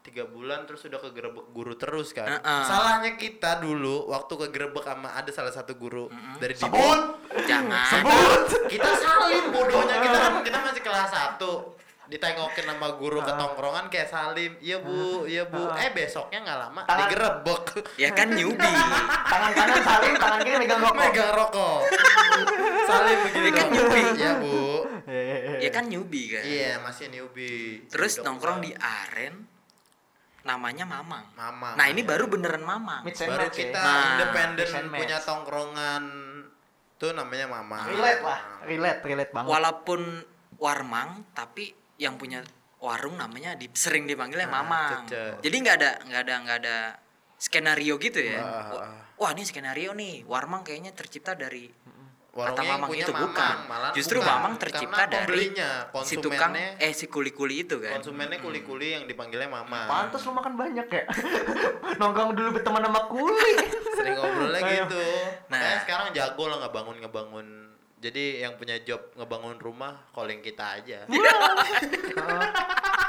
tiga 0.07 0.23
bulan 0.25 0.63
terus 0.65 0.87
udah 0.87 1.03
kegerebek 1.03 1.51
guru 1.51 1.75
terus 1.75 2.15
kan? 2.15 2.31
Heeh. 2.31 2.63
salahnya 2.63 3.19
kita 3.19 3.59
dulu 3.59 4.07
waktu 4.07 4.33
kegerebek 4.47 4.87
sama 4.87 5.11
ada 5.11 5.31
salah 5.35 5.51
satu 5.51 5.75
guru 5.75 6.07
dari 6.39 6.55
di 6.55 6.63
sebut 6.63 7.01
Jangan. 7.43 7.85
sebut 7.91 8.41
kita 8.71 8.91
salim 8.95 9.51
bodohnya. 9.51 9.99
Kita 9.99 10.19
kan 10.23 10.33
kita 10.47 10.59
masih 10.63 10.83
kelas 10.87 11.11
1 11.11 11.43
ditengokin 12.07 12.71
sama 12.71 12.95
guru 12.95 13.19
ke 13.19 13.35
tongkrongan 13.35 13.91
kayak 13.91 14.07
salim. 14.07 14.55
Iya 14.63 14.79
bu 14.79 15.27
iya 15.27 15.43
bu. 15.43 15.59
Eh 15.75 15.91
besoknya 15.91 16.39
nggak 16.47 16.59
lama 16.63 16.81
Tangan- 16.87 17.01
digerebek. 17.11 17.65
Ya 17.99 18.15
kan 18.15 18.29
newbie. 18.31 18.75
tangan 19.35 19.51
kanan 19.53 19.81
saling 19.83 20.15
tangan 20.15 20.41
kiri 20.47 20.57
megang 20.63 20.81
rokok. 20.81 20.95
Megang 21.03 21.31
rokok. 21.35 21.81
Salim 22.87 23.19
begini 23.27 23.43
Dia 23.43 23.59
kan 23.59 23.67
newbie. 23.75 24.07
iya 24.15 24.31
bu. 24.39 24.59
Ya 25.59 25.71
kan 25.75 25.85
newbie 25.91 26.27
kan. 26.31 26.43
iya 26.47 26.71
masih 26.79 27.11
newbie. 27.11 27.91
Terus 27.91 28.23
nongkrong 28.23 28.63
pulang. 28.63 28.71
di 28.71 28.73
Aren 28.79 29.35
namanya 30.47 30.87
Mamang. 30.87 31.27
Mamang. 31.35 31.75
Nah, 31.75 31.87
ini 31.91 32.07
baru 32.07 32.31
beneran 32.31 32.63
Mamang. 32.63 33.03
Baru 33.03 33.51
match 33.51 33.59
ya. 33.59 33.75
kita 33.75 33.81
Nah, 33.83 34.03
independen 34.15 34.67
punya 34.95 35.19
tongkrongan 35.21 36.03
tuh 36.97 37.13
namanya 37.13 37.45
mama 37.45 37.85
relate 37.85 38.23
lah 38.25 38.41
relate 38.65 39.01
relate 39.05 39.29
banget 39.29 39.53
Walaupun 39.53 40.01
warmang 40.57 41.29
tapi 41.37 41.69
yang 42.01 42.17
punya 42.17 42.41
warung 42.81 43.21
namanya 43.21 43.53
di, 43.53 43.69
sering 43.77 44.09
dipanggilnya 44.09 44.49
Ah, 44.49 44.65
Mamang. 44.65 45.05
cece. 45.05 45.45
Jadi 45.45 45.57
nggak 45.61 45.77
ada 45.77 45.91
nggak 46.09 46.23
ada 46.25 46.35
nggak 46.41 46.59
ada 46.65 46.77
skenario 47.37 48.01
gitu 48.01 48.17
ya. 48.23 48.41
Wah. 48.41 48.65
Wah, 48.73 48.89
wah, 49.21 49.31
ini 49.37 49.45
skenario 49.45 49.93
nih. 49.93 50.25
Warmang 50.25 50.65
kayaknya 50.65 50.97
tercipta 50.97 51.37
dari 51.37 51.69
warungnya 52.37 52.63
yang 52.63 52.77
Mamang 52.77 52.91
punya 52.93 53.01
itu 53.01 53.13
Mamang, 53.13 53.25
bukan. 53.27 53.57
malah 53.65 53.91
Justru 53.91 54.17
bukan. 54.21 54.29
Mamang 54.31 54.55
tercipta 54.57 55.03
Karena 55.03 55.15
dari 55.17 55.45
si 56.05 56.15
tukang 56.21 56.53
konsumennya- 56.53 56.77
eh 56.79 56.93
si 56.93 57.05
kuli-kuli 57.09 57.55
itu 57.65 57.77
kan. 57.81 57.93
konsumennya 57.97 58.39
kuli-kuli 58.39 58.89
yang 58.93 59.05
dipanggilnya 59.09 59.49
mama 59.49 59.89
pantes 59.89 60.21
lu 60.23 60.33
makan 60.33 60.55
banyak 60.55 60.87
ya? 60.87 61.05
Nongkrong 62.01 62.37
dulu 62.37 62.49
berteman 62.55 62.85
sama 62.85 63.01
kuli. 63.09 63.55
Sering 63.97 64.15
ngobrolnya 64.15 64.61
gitu. 64.85 65.01
Nah. 65.49 65.57
nah 65.57 65.75
sekarang 65.81 66.13
jago 66.13 66.45
lah 66.47 66.61
ngebangun 66.61 66.97
ngebangun. 67.01 67.47
Jadi 67.97 68.45
yang 68.45 68.61
punya 68.61 68.77
job 68.85 69.01
ngebangun 69.17 69.57
rumah 69.57 70.05
calling 70.13 70.45
kita 70.45 70.77
aja 70.79 71.09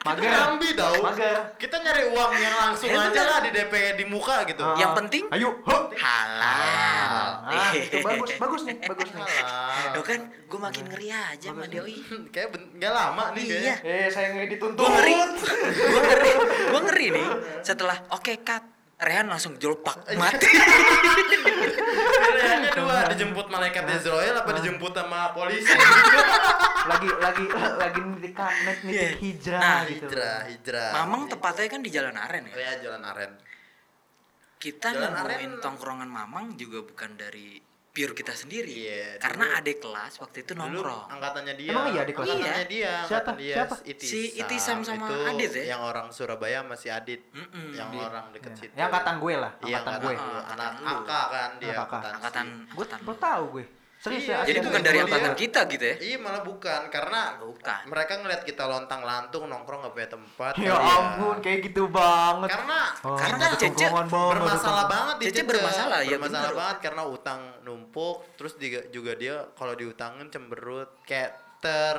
mager 0.00 0.22
kita 0.22 0.38
ambil 0.46 0.70
tau 0.72 0.96
mager 1.00 1.36
kita 1.56 1.76
nyari 1.78 2.02
uang 2.08 2.32
yang 2.36 2.54
langsung 2.56 2.88
aja 2.88 3.22
lah 3.22 3.38
di 3.40 3.50
DP 3.50 3.72
di 3.94 4.04
muka 4.04 4.42
gitu 4.44 4.62
Ah. 4.62 4.76
Yang 4.76 4.92
penting 4.96 5.22
ayo 5.30 5.48
hup. 5.60 5.84
halal. 5.92 7.26
ah 7.44 7.70
itu 7.72 7.96
bagus 8.00 8.30
bagus 8.36 8.62
nih 8.62 8.76
bagus 8.82 9.08
nih 9.08 9.24
Salah. 9.24 9.92
Lo 9.92 10.00
kan 10.00 10.20
gue 10.28 10.60
makin 10.60 10.84
ngeri 10.86 11.08
aja 11.10 11.48
sama 11.48 11.64
Doi. 11.66 11.96
kayak 12.28 12.48
ben- 12.50 12.70
nggak 12.74 12.92
lama 12.92 13.24
nih 13.32 13.44
Iya. 13.46 13.74
eh 13.80 14.06
saya 14.06 14.30
ngeri 14.30 14.46
dituntut 14.48 14.78
Gue 14.78 14.90
ngeri. 14.90 15.14
Gue 15.92 16.00
ngeri. 16.02 16.32
Gue 16.66 16.80
ngeri 16.82 17.06
nih. 17.12 17.26
Setelah 17.62 17.96
oke 18.10 18.34
cut. 18.40 18.62
Rehan 18.96 19.28
langsung 19.28 19.56
jolpak 19.56 20.00
mati. 20.16 20.48
pilihannya 22.16 22.70
dua 22.80 23.04
dijemput 23.12 23.46
malaikat 23.46 23.84
Israel 23.92 24.40
apa 24.40 24.50
dijemput 24.56 24.88
sama 24.90 25.30
polisi? 25.30 25.68
Lagi 26.86 27.10
lagi 27.12 27.44
lagi 27.50 27.98
nitik 27.98 28.38
nitik 28.38 28.78
Iya. 28.86 29.08
hijrah 29.18 29.58
Nah, 29.58 29.80
gitu. 29.84 30.06
hijrah 30.06 30.38
hijrah. 30.46 30.90
Mamang 30.94 31.26
tepatnya 31.26 31.66
kan 31.66 31.82
di 31.82 31.90
Jalan 31.90 32.14
Aren 32.14 32.46
oh 32.46 32.54
ya. 32.54 32.62
ya 32.62 32.72
jalan 32.80 33.02
aren. 33.02 33.32
Kita 34.56 34.94
Jalan 34.94 35.10
nemuin 35.12 35.26
Aren- 35.50 35.58
tongkrongan 35.60 36.06
Mamang 36.06 36.54
juga 36.54 36.86
bukan 36.86 37.18
dari 37.18 37.58
pure 37.96 38.12
kita 38.12 38.28
sendiri. 38.30 38.68
Iya, 38.68 39.16
Karena 39.16 39.56
adik 39.56 39.80
kelas 39.80 40.20
waktu 40.20 40.44
itu 40.44 40.52
dulu 40.52 40.68
nongkrong. 40.68 41.08
angkatannya 41.08 41.54
dia 41.56 41.70
Emang 41.72 41.86
iya 41.88 42.02
di 42.02 42.12
kelas? 42.12 42.26
angkatannya 42.28 42.60
Iya. 42.60 42.68
dia 42.68 42.92
Siapa? 43.02 43.30
dia 43.34 43.54
Siapa? 43.56 43.74
Itisam. 43.82 44.12
Si 44.12 44.20
Itisam 44.36 44.78
sama 44.82 45.06
itu 45.08 45.14
Adit 45.26 45.50
ya? 45.50 45.64
yang 45.66 45.80
orang 45.82 46.06
Surabaya 46.10 46.60
masih 46.60 46.92
Adit 46.92 47.24
Mm-mm. 47.32 47.72
yang 47.72 47.88
Di- 47.88 47.96
orang 47.98 48.24
deket 48.30 48.52
Ya. 48.52 48.58
situ 48.58 48.72
yang 48.76 48.86
angkatan 48.86 49.14
gue 49.16 49.34
lah 49.34 49.52
iya 49.62 49.76
angkatan 49.78 49.96
angkatan 49.96 50.04
gue 50.04 50.14
anak. 50.44 50.70
AK 50.84 51.10
kan 51.26 51.50
dia. 51.56 51.72
Angkatan 51.72 52.46
gue 52.68 52.84
angkatan. 52.84 53.00
baru 53.00 53.16
tahu 53.18 53.44
gue 53.50 53.64
serius 54.06 54.24
Iya, 54.24 54.36
ya 54.36 54.46
Jadi 54.46 54.58
bukan 54.62 54.80
dari 54.80 54.98
angkatan 55.00 55.34
kita 55.34 55.60
gitu 55.66 55.84
ya. 55.84 55.94
iya 55.98 56.16
malah 56.16 56.40
bukan. 56.40 56.80
Karena 56.86 57.20
Bukan. 57.36 57.80
mereka 57.86 58.12
ngeliat 58.16 58.42
kita 58.42 58.64
lontang 58.64 59.02
lantung 59.02 59.44
nongkrong 59.44 59.82
gak 59.82 59.92
punya 59.92 60.08
tempat. 60.08 60.52
Ya 60.56 60.70
kali 60.72 60.86
ampun 60.88 61.36
kayak 61.40 61.58
gitu 61.64 61.82
banget. 61.86 62.48
Karena 62.48 62.80
Oh, 63.02 63.14
Karena 63.14 63.46
Cece 63.52 63.86
bermasalah 63.90 64.84
banget 64.86 65.14
di 65.18 65.24
Cece 65.28 65.42
bermasalah, 65.42 65.98
ya 66.00 66.16
bermasalah 66.16 66.42
bener. 66.44 66.54
banget 66.56 66.76
karena 66.80 67.02
utang 67.04 67.40
numpuk 67.60 68.16
terus 68.34 68.54
juga, 68.54 68.80
juga 68.88 69.12
dia 69.14 69.34
kalau 69.52 69.74
diutangin 69.74 70.26
cemberut 70.26 71.02
kayak 71.02 71.34
ter 71.58 71.96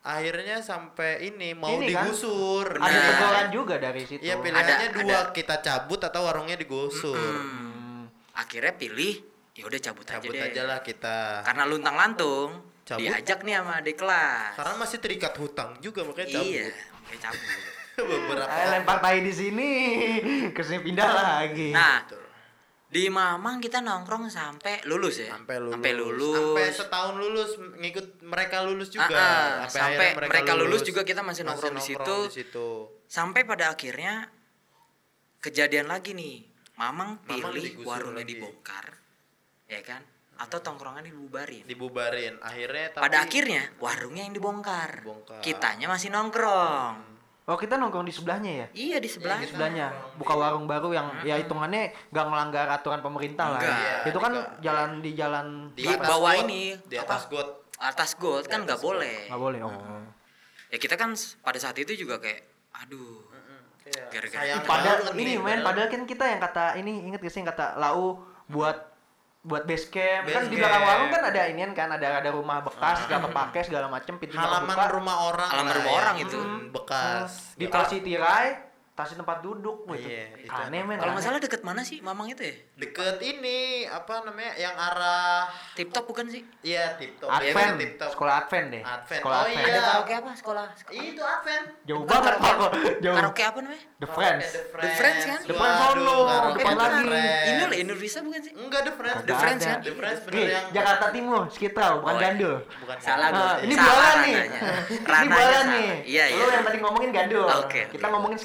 akhirnya 0.00 0.60
sampai 0.60 1.24
ini 1.24 1.52
mau 1.52 1.72
Ini 1.72 1.88
kan, 1.88 2.04
digusur. 2.04 2.66
Tongkrongan. 2.68 2.84
ada 2.86 3.00
teguran 3.10 3.46
juga 3.50 3.74
dari 3.76 4.02
situ. 4.04 4.20
Iya 4.20 4.36
pilihannya 4.36 4.76
Ada- 4.76 4.92
dua 4.94 5.18
ada. 5.18 5.32
kita 5.32 5.56
cabut 5.58 5.98
atau 5.98 6.20
warungnya 6.22 6.54
digusur. 6.54 7.16
Hmm. 7.16 8.04
Akhirnya 8.34 8.74
pilih 8.74 9.33
ya 9.54 9.62
udah 9.64 9.80
cabut, 9.80 10.02
cabut 10.02 10.28
aja 10.28 10.36
deh. 10.36 10.50
aja 10.50 10.62
lah 10.64 10.78
kita 10.80 11.16
Karena 11.42 11.62
luntang 11.64 11.94
lantung 11.94 12.50
Cabut. 12.84 13.00
diajak 13.00 13.38
nih 13.40 13.54
sama 13.54 13.72
adik 13.78 13.96
kelas. 13.96 14.52
karena 14.54 14.74
masih 14.76 14.98
terikat 14.98 15.32
hutang 15.34 15.78
juga 15.78 16.02
makanya 16.02 16.36
cabut 16.36 16.50
Iya, 16.50 16.66
makanya 16.92 17.20
cabut. 17.22 17.48
beberapa 18.10 18.50
Ayo 18.50 18.66
lempar 18.72 18.98
tai 18.98 19.18
di 19.20 19.30
sini 19.32 19.70
ke 20.56 20.60
sini 20.60 20.80
pindah 20.82 21.06
lagi 21.08 21.70
Nah, 21.70 22.02
Betul. 22.02 22.20
di 22.90 23.04
Mamang 23.06 23.56
kita 23.58 23.78
nongkrong 23.78 24.26
sampai 24.28 24.82
lulus 24.84 25.22
ya. 25.22 25.30
sampai 25.30 25.56
lulus 25.56 25.78
Sampai 25.78 25.92
lulus. 25.94 26.34
sampai 26.36 26.66
setahun 26.68 27.14
lulus 27.14 27.50
ngikut 27.76 28.06
mereka 28.20 28.56
lulus 28.60 28.88
juga 28.88 29.06
Ah, 29.08 29.22
ah, 29.62 29.70
sampai 29.70 29.94
akhirnya 30.10 30.28
mereka 30.28 30.52
lulus 30.54 30.82
juga 30.82 31.02
kita 31.02 31.22
masih 31.22 31.42
nongkrong 31.44 31.72
di 31.72 31.84
situ. 31.84 32.16
di 32.26 32.34
situ. 32.34 32.68
Sampai 33.06 33.42
pada 33.42 33.70
akhirnya 33.70 34.26
kejadian 35.38 35.86
lagi 35.86 36.10
nih. 36.12 36.50
Mamang 36.74 37.22
Mamang 37.24 37.54
pilih 37.54 37.78
warungnya 37.80 38.20
lagi. 38.20 38.34
dibongkar. 38.34 38.86
Ya 39.74 39.82
kan? 39.82 40.02
Atau 40.34 40.58
tongkrongan 40.58 41.02
dibubarin. 41.02 41.62
dibubarin 41.62 42.34
akhirnya 42.38 42.90
tapi 42.90 43.02
Pada 43.06 43.22
akhirnya 43.22 43.62
warungnya 43.78 44.22
yang 44.22 44.34
dibongkar. 44.34 45.02
Dibongkar. 45.02 45.38
Kitanya 45.40 45.86
masih 45.86 46.10
nongkrong. 46.10 47.14
Oh 47.44 47.60
kita 47.60 47.76
nongkrong 47.76 48.02
di 48.02 48.14
sebelahnya 48.14 48.50
ya? 48.50 48.66
Iya 48.72 48.96
di 48.98 49.06
sebelah. 49.06 49.36
Di 49.36 49.46
sebelahnya 49.46 49.92
buka 50.16 50.32
warung 50.32 50.64
baru 50.64 50.90
yang 50.90 51.06
ya 51.22 51.36
hitungannya 51.36 51.92
nggak 52.08 52.26
melanggar 52.26 52.66
aturan 52.66 52.98
pemerintah 52.98 53.52
lah. 53.52 53.60
Enggak. 53.60 53.78
Ya. 53.78 53.96
Itu 54.08 54.18
kan 54.18 54.32
Enggak. 54.32 54.58
jalan 54.58 54.90
di 54.98 55.10
jalan 55.12 55.46
Di 55.76 55.84
bawah 55.92 56.32
got, 56.32 56.42
ini, 56.48 56.62
di 56.82 56.96
apa? 56.96 57.04
atas 57.04 57.22
got. 57.28 57.48
Atas 57.74 58.10
gold 58.16 58.46
kan 58.46 58.64
nggak 58.64 58.80
boleh. 58.80 59.28
nggak 59.28 59.42
boleh. 59.42 59.60
Oh. 59.60 60.02
Ya 60.72 60.78
kita 60.80 60.96
kan 60.96 61.12
pada 61.44 61.58
saat 61.60 61.76
itu 61.76 61.94
juga 61.94 62.16
kayak, 62.16 62.42
aduh. 62.74 63.22
Iya. 63.84 64.08
Gara-gara- 64.08 64.42
Sayang 64.48 64.64
Padahal 64.64 64.98
banget 65.04 65.14
ini 65.20 65.32
men, 65.36 65.60
padahal- 65.60 65.64
padahal 65.68 65.88
kan 65.92 66.02
kita 66.08 66.24
yang 66.24 66.40
kata 66.40 66.64
ini 66.80 66.92
inget 67.04 67.20
gak 67.20 67.28
sih 67.28 67.44
yang 67.44 67.50
kata 67.52 67.76
lau 67.76 68.24
buat 68.48 68.93
buat 69.44 69.68
base 69.68 69.92
camp 69.92 70.24
kan 70.24 70.40
Base 70.40 70.48
di 70.48 70.56
belakang 70.56 70.80
camp. 70.80 70.88
warung 70.88 71.10
kan 71.12 71.22
ada 71.28 71.40
inian 71.52 71.70
kan 71.76 71.88
ada 71.92 72.08
ada 72.16 72.30
rumah 72.32 72.64
bekas 72.64 73.04
nggak 73.04 73.20
kepake 73.28 73.60
segala 73.62 73.86
macem 73.92 74.16
pintu 74.16 74.34
halaman 74.34 74.72
buka. 74.72 74.86
rumah 74.88 75.16
orang 75.28 75.48
Halaman 75.52 75.72
rumah 75.76 75.92
ya. 75.92 75.98
orang 76.00 76.16
itu. 76.18 76.38
Hmm, 76.40 76.60
bekas 76.72 77.30
di 77.54 77.64
Nggak 77.68 77.76
kasih 77.84 77.98
tirai 78.00 78.46
kasih 78.94 79.18
tempat 79.18 79.42
duduk 79.42 79.82
gitu. 79.90 80.06
Iya, 80.06 80.38
itu 80.38 80.46
aneh 80.48 80.80
men 80.80 80.94
Kalau 80.94 81.02
aneh. 81.04 81.12
nggak 81.12 81.24
salah 81.24 81.40
deket 81.40 81.60
mana 81.60 81.82
sih 81.82 81.98
Mamang 81.98 82.30
itu 82.30 82.42
ya? 82.42 82.54
deket 82.76 83.18
ini 83.20 83.58
apa 83.84 84.22
namanya 84.22 84.54
yang 84.54 84.70
arah 84.72 85.50
Tip 85.74 85.90
top 85.90 86.06
bukan 86.06 86.26
sih? 86.26 86.42
iya 86.60 86.94
tip 86.94 87.18
top 87.18 87.26
Advent, 87.28 87.74
tip 87.76 87.92
top 87.96 88.10
sekolah 88.12 88.34
Advent 88.40 88.66
deh. 88.70 88.82
Advent. 88.84 89.18
Sekolah 89.18 89.34
Oh, 89.36 89.44
Advent. 89.44 89.58
iya. 89.60 89.66
Ada 89.68 89.80
karaoke 89.84 90.14
apa 90.14 90.30
sekolah? 90.32 90.64
itu 90.90 91.22
Advent 91.24 91.64
Jauh 91.84 92.02
banget 92.04 92.22
karaoke. 92.32 92.50
kok. 92.56 92.72
Jauh. 93.00 93.16
Karaoke 93.16 93.42
apa 93.44 93.58
namanya? 93.60 93.82
The 93.96 94.08
Friends. 94.08 94.46
The 94.46 94.60
The 94.76 94.90
Friends 94.92 95.22
kan? 95.24 95.40
Depan 95.44 95.66
Waduh, 95.66 95.86
sono, 95.90 96.14
karaoke 96.24 96.54
depan 96.56 96.72
The 96.72 96.78
lagi. 96.80 97.02
Friends. 97.04 97.48
Inul 97.50 97.72
Indonesia 97.76 98.20
bukan 98.22 98.40
sih? 98.40 98.52
enggak 98.54 98.80
The 98.80 98.92
Friends 98.92 99.20
The 99.20 99.34
Friends 99.34 99.62
kan? 99.64 99.78
The 99.80 99.92
Friends 99.92 100.18
bener 100.20 100.34
Nih, 100.36 100.46
yang 100.48 100.64
Jakarta 100.72 101.06
Timur, 101.10 101.42
Skitrau, 101.48 101.92
bukan 102.00 102.06
Oh, 102.06 102.14
iya. 102.14 102.24
Gandul. 102.24 102.54
bukan 102.78 102.96
Salah 103.00 103.28
ini 103.60 103.74
bualan 103.74 104.16
nih. 104.20 104.34
ini 104.36 105.34
salah. 105.34 105.62
nih. 105.66 105.90
Iya, 106.14 106.24
Lu 106.28 106.36
iya. 106.36 106.52
yang 106.52 106.64
tadi 106.64 106.78
ngomongin 106.78 107.10
Gandul. 107.10 107.46
Oke, 107.56 107.80
Kita 107.88 108.06
ngomongin 108.08 108.38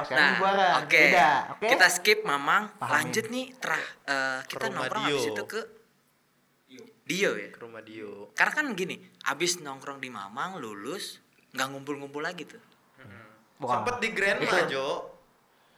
Sekarang 0.00 0.40
Nah, 0.40 0.80
oke. 0.80 0.96
Beda, 0.98 1.28
oke? 1.52 1.66
Kita 1.68 1.86
skip 1.88 2.18
Mamang, 2.22 2.72
Pahamin. 2.74 2.92
lanjut 2.94 3.26
nih 3.28 3.46
terah 3.56 3.84
eh, 4.08 4.38
kita 4.48 4.66
nongkrong 4.68 5.04
Dio. 5.04 5.12
habis 5.12 5.26
itu 5.28 5.44
ke 5.44 5.60
Dio 7.02 7.30
ya. 7.34 7.48
ke 7.50 7.58
rumah 7.58 7.82
Dio 7.82 8.30
Karena 8.32 8.52
kan 8.54 8.66
gini, 8.72 8.96
abis 9.26 9.58
nongkrong 9.58 9.98
di 9.98 10.08
Mamang 10.08 10.56
lulus 10.56 11.20
nggak 11.52 11.66
ngumpul-ngumpul 11.68 12.22
lagi 12.22 12.48
tuh. 12.48 12.62
Wah. 13.58 13.78
sempet 13.78 13.96
di 14.00 14.08
Grandma 14.10 14.66
Jo 14.66 14.86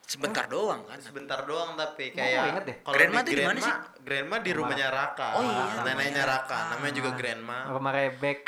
Sebentar 0.05 0.45
doang 0.45 0.85
kan. 0.85 1.01
sebentar 1.01 1.45
doang 1.45 1.77
tapi 1.77 2.13
kayak 2.13 2.65
deh. 2.65 2.77
kalau 2.81 2.93
Grandma 2.93 3.21
di 3.21 3.25
tuh 3.25 3.33
di 3.33 3.41
mana 3.41 3.57
Grandma 3.57 3.67
sih? 3.67 3.75
Grandma 4.05 4.37
di 4.39 4.53
rumahnya 4.53 4.89
Raka 4.89 5.29
Oh 5.35 5.43
iya, 5.43 5.81
neneknya 5.81 6.25
Raka 6.25 6.77
namanya 6.77 6.93
juga 6.93 7.11
Grandma 7.17 7.73
Rumah 7.73 7.93
rebek. 7.95 8.41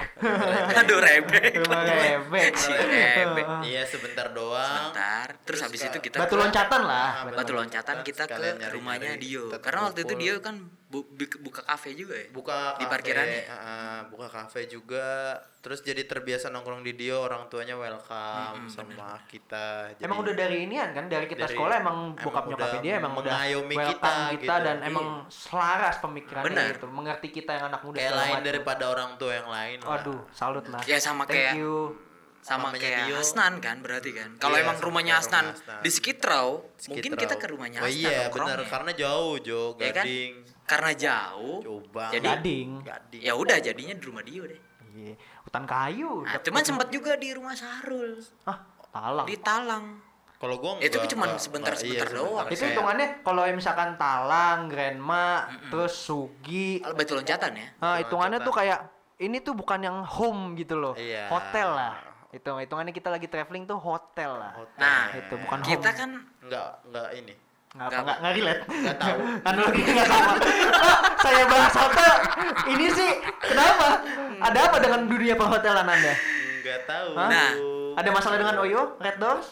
Aduh 0.76 1.00
rebek. 1.08 1.50
Rumah 1.64 1.82
rebek. 1.82 2.52
Rebek. 2.52 3.46
iya 3.72 3.82
sebentar 3.82 4.28
doang 4.30 4.92
Sebentar. 4.92 5.26
Terus 5.42 5.60
habis 5.64 5.80
itu 5.82 5.98
kita 5.98 6.20
Batu 6.20 6.36
loncatan 6.36 6.82
lah. 6.84 7.08
Ah, 7.24 7.32
batu 7.32 7.52
loncatan 7.52 7.96
kita 8.02 8.28
ke 8.28 8.36
rumahnya 8.70 9.16
Dio. 9.16 9.48
Karena 9.56 9.88
waktu 9.88 10.04
itu. 10.04 10.14
Dio 10.14 10.34
kan 10.38 10.60
bu- 10.86 11.08
bu- 11.08 11.40
buka 11.42 11.64
kafe 11.64 11.92
juga 11.92 12.14
ya. 12.14 12.28
buka 12.30 12.76
di 12.76 12.84
kafe, 12.84 12.92
parkirannya. 12.92 13.42
ah, 13.48 14.00
buka 14.06 14.28
kafe 14.28 14.64
juga 14.66 15.34
terus 15.58 15.82
jadi 15.82 16.06
terbiasa 16.06 16.46
nongkrong 16.46 16.80
di 16.80 16.94
Dio 16.94 17.18
orang 17.20 17.50
tuanya 17.50 17.74
welcome 17.74 18.70
sama 18.70 19.18
kita 19.26 19.90
Jadi- 19.92 20.06
Emang 20.06 20.22
udah 20.22 20.30
dari 20.30 20.62
inian 20.62 20.94
kan 20.94 21.10
dari 21.10 21.26
kita 21.26 21.42
Dari- 21.42 21.58
sekolah 21.58 21.82
emang 21.82 22.14
bokap 22.14 22.46
nyokapnya 22.46 22.54
udah 22.70 22.84
dia 22.86 22.94
emang 22.96 23.12
udah 23.18 23.32
mengayomi 23.34 23.74
welcome 23.74 23.98
kita 23.98 24.14
kita, 24.30 24.54
gitu. 24.54 24.62
dan 24.62 24.76
emang 24.80 25.06
selaras 25.46 25.96
pemikirannya 25.98 26.74
gitu 26.74 26.86
mengerti 26.88 27.28
kita 27.30 27.54
yang 27.54 27.64
anak 27.70 27.80
muda 27.80 27.96
kayak 27.96 28.12
lain 28.12 28.32
macam. 28.34 28.44
daripada 28.44 28.84
orang 28.86 29.10
tua 29.14 29.32
yang 29.32 29.48
lain 29.48 29.78
lah. 29.80 29.90
Waduh, 29.94 30.20
salut 30.30 30.66
lah. 30.66 30.82
Ya, 30.84 30.98
sama 30.98 31.22
Thank 31.24 31.38
kayak- 31.38 31.56
you. 31.56 31.94
sama 32.38 32.70
Mamanya 32.70 32.78
kayak 32.78 33.00
Dio. 33.10 33.16
Hasnan 33.18 33.52
kan 33.58 33.76
berarti 33.82 34.10
kan. 34.12 34.30
Kalau 34.38 34.54
Iya, 34.54 34.62
emang 34.62 34.78
rumahnya 34.78 35.14
Hasnan 35.18 35.50
rumah 35.50 35.82
di 35.82 35.90
Skitrau, 35.90 36.48
mungkin 36.86 37.12
kita 37.16 37.34
ke 37.34 37.46
rumahnya 37.48 37.78
oh 37.78 37.90
Hasnan. 37.90 37.98
iya 38.00 38.18
nongkrongnya. 38.22 38.54
benar 38.54 38.60
karena 38.70 38.90
jauh 38.94 39.34
Jo 39.40 39.62
Ya 39.74 39.90
kan? 39.90 40.04
Gading 40.06 40.32
Karena 40.62 40.90
jauh. 40.94 41.56
coba 41.60 42.04
Jadi- 42.08 42.26
Gading. 42.28 42.68
Gading 42.82 43.20
Ya 43.20 43.32
udah 43.34 43.58
jadinya 43.58 43.94
di 43.94 44.04
rumah 44.04 44.22
Dio 44.22 44.42
deh. 44.44 44.60
Iya, 44.94 45.14
hutan 45.42 45.64
kayu. 45.64 46.22
Nah, 46.22 46.38
cuman 46.38 46.62
sempat 46.62 46.88
juga 46.88 47.12
di 47.14 47.28
rumah 47.30 47.52
Sarul. 47.52 48.14
ah, 48.44 48.58
talang. 48.88 49.26
Di 49.26 49.36
Talang. 49.36 49.84
Kalau 50.36 50.56
gua 50.56 50.76
Itu 50.78 50.96
enggak, 50.96 51.10
cuman 51.10 51.28
enggak- 51.30 51.42
sebentar-sebentar 51.42 52.06
iya, 52.06 52.14
doang. 52.14 52.46
itu 52.46 52.62
hitungannya 52.62 53.06
kalau 53.20 53.42
misalkan 53.50 53.96
Talang, 53.96 54.68
Grandma, 54.68 55.28
terus 55.66 55.92
Sugi, 55.92 56.82
batu 56.82 57.12
loncatan 57.12 57.50
ya. 57.52 57.66
nah, 57.74 57.94
Loncatan. 57.94 57.98
hitungannya 58.02 58.38
tuh 58.40 58.52
kayak 58.52 58.80
ini 59.16 59.40
tuh 59.40 59.52
bukan 59.52 59.80
yang 59.80 59.96
home 60.02 60.52
gitu 60.54 60.76
loh, 60.76 60.92
Iya. 60.92 61.28
hotel 61.28 61.68
lah. 61.70 61.94
Itu 62.28 62.52
hitungannya 62.52 62.92
kita 62.92 63.08
lagi 63.08 63.24
traveling 63.24 63.64
tuh 63.64 63.76
hotel 63.76 64.36
lah. 64.36 64.52
Hotel. 64.54 64.76
Nah, 64.76 65.04
itu 65.10 65.34
bukan 65.38 65.58
Kita 65.62 65.88
home. 65.88 65.96
kan 65.96 66.10
enggak 66.42 66.68
enggak 66.84 67.08
ini 67.14 67.34
Nggak 67.72 67.86
apa 67.86 67.92
Nggak 67.92 68.02
nggak 68.02 68.16
nggak 68.18 68.34
relate. 68.34 68.62
Nggak 68.66 68.96
tahu. 68.98 69.18
Analogi 69.48 69.80
nggak 69.82 70.06
sama. 70.06 70.32
Saya 71.24 71.42
bahas 71.46 71.74
hotel. 71.74 72.14
Ini 72.66 72.86
sih 72.90 73.10
kenapa? 73.42 73.88
Ada 74.38 74.58
apa 74.62 74.76
dengan 74.78 75.00
dunia 75.06 75.34
perhotelan 75.34 75.86
Anda? 75.86 76.12
enggak 76.56 76.80
tahu 76.84 77.08
Hah? 77.14 77.28
Nah, 77.28 77.50
Ada 77.96 78.10
masalah 78.10 78.36
dengan 78.36 78.56
Oyo, 78.58 78.82
Red 78.98 79.16
Doors? 79.16 79.48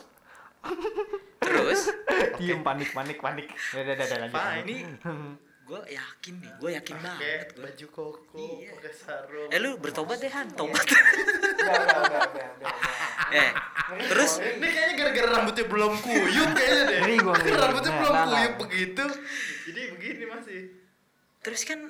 Terus 1.38 1.80
Diem 2.38 2.60
panik 2.60 2.90
panik 2.90 3.18
panik. 3.18 3.46
Udah 3.70 3.82
udah 3.86 4.04
udah 4.04 4.18
lanjut. 4.20 4.36
Fine. 4.36 4.62
ini 4.62 4.76
gue 5.64 5.80
yakin 5.88 6.34
nih, 6.36 6.52
gue 6.54 6.70
yakin 6.74 6.94
pakai 6.94 7.08
banget 7.08 7.46
gue. 7.48 7.62
baju 7.62 7.86
koko 7.90 8.36
Iya. 8.36 8.70
pakai 8.74 8.92
sarung 8.94 9.48
Eh 9.48 9.58
lu 9.58 9.70
bertobat 9.76 10.18
deh 10.18 10.28
Han, 10.28 10.52
tobat. 10.52 10.84
Udah. 10.84 12.28
eh, 13.32 13.50
terus 14.04 14.32
ini 14.38 14.66
kayaknya 14.66 14.94
gara-gara 14.94 15.28
rambutnya 15.32 15.64
belum 15.64 15.92
kuyup 15.98 16.50
kayaknya 16.52 16.82
deh 16.84 16.98
Ngeri 17.00 17.16
gua, 17.18 17.32
ngeri. 17.34 17.50
rambutnya 17.54 17.90
Nah, 17.90 17.98
belum 17.98 18.12
nah, 18.12 18.20
nah. 18.20 18.32
kuyup 18.34 18.54
begitu 18.60 19.04
jadi 19.64 19.80
begini 19.90 20.24
masih 20.26 20.60
terus 21.40 21.62
kan 21.62 21.80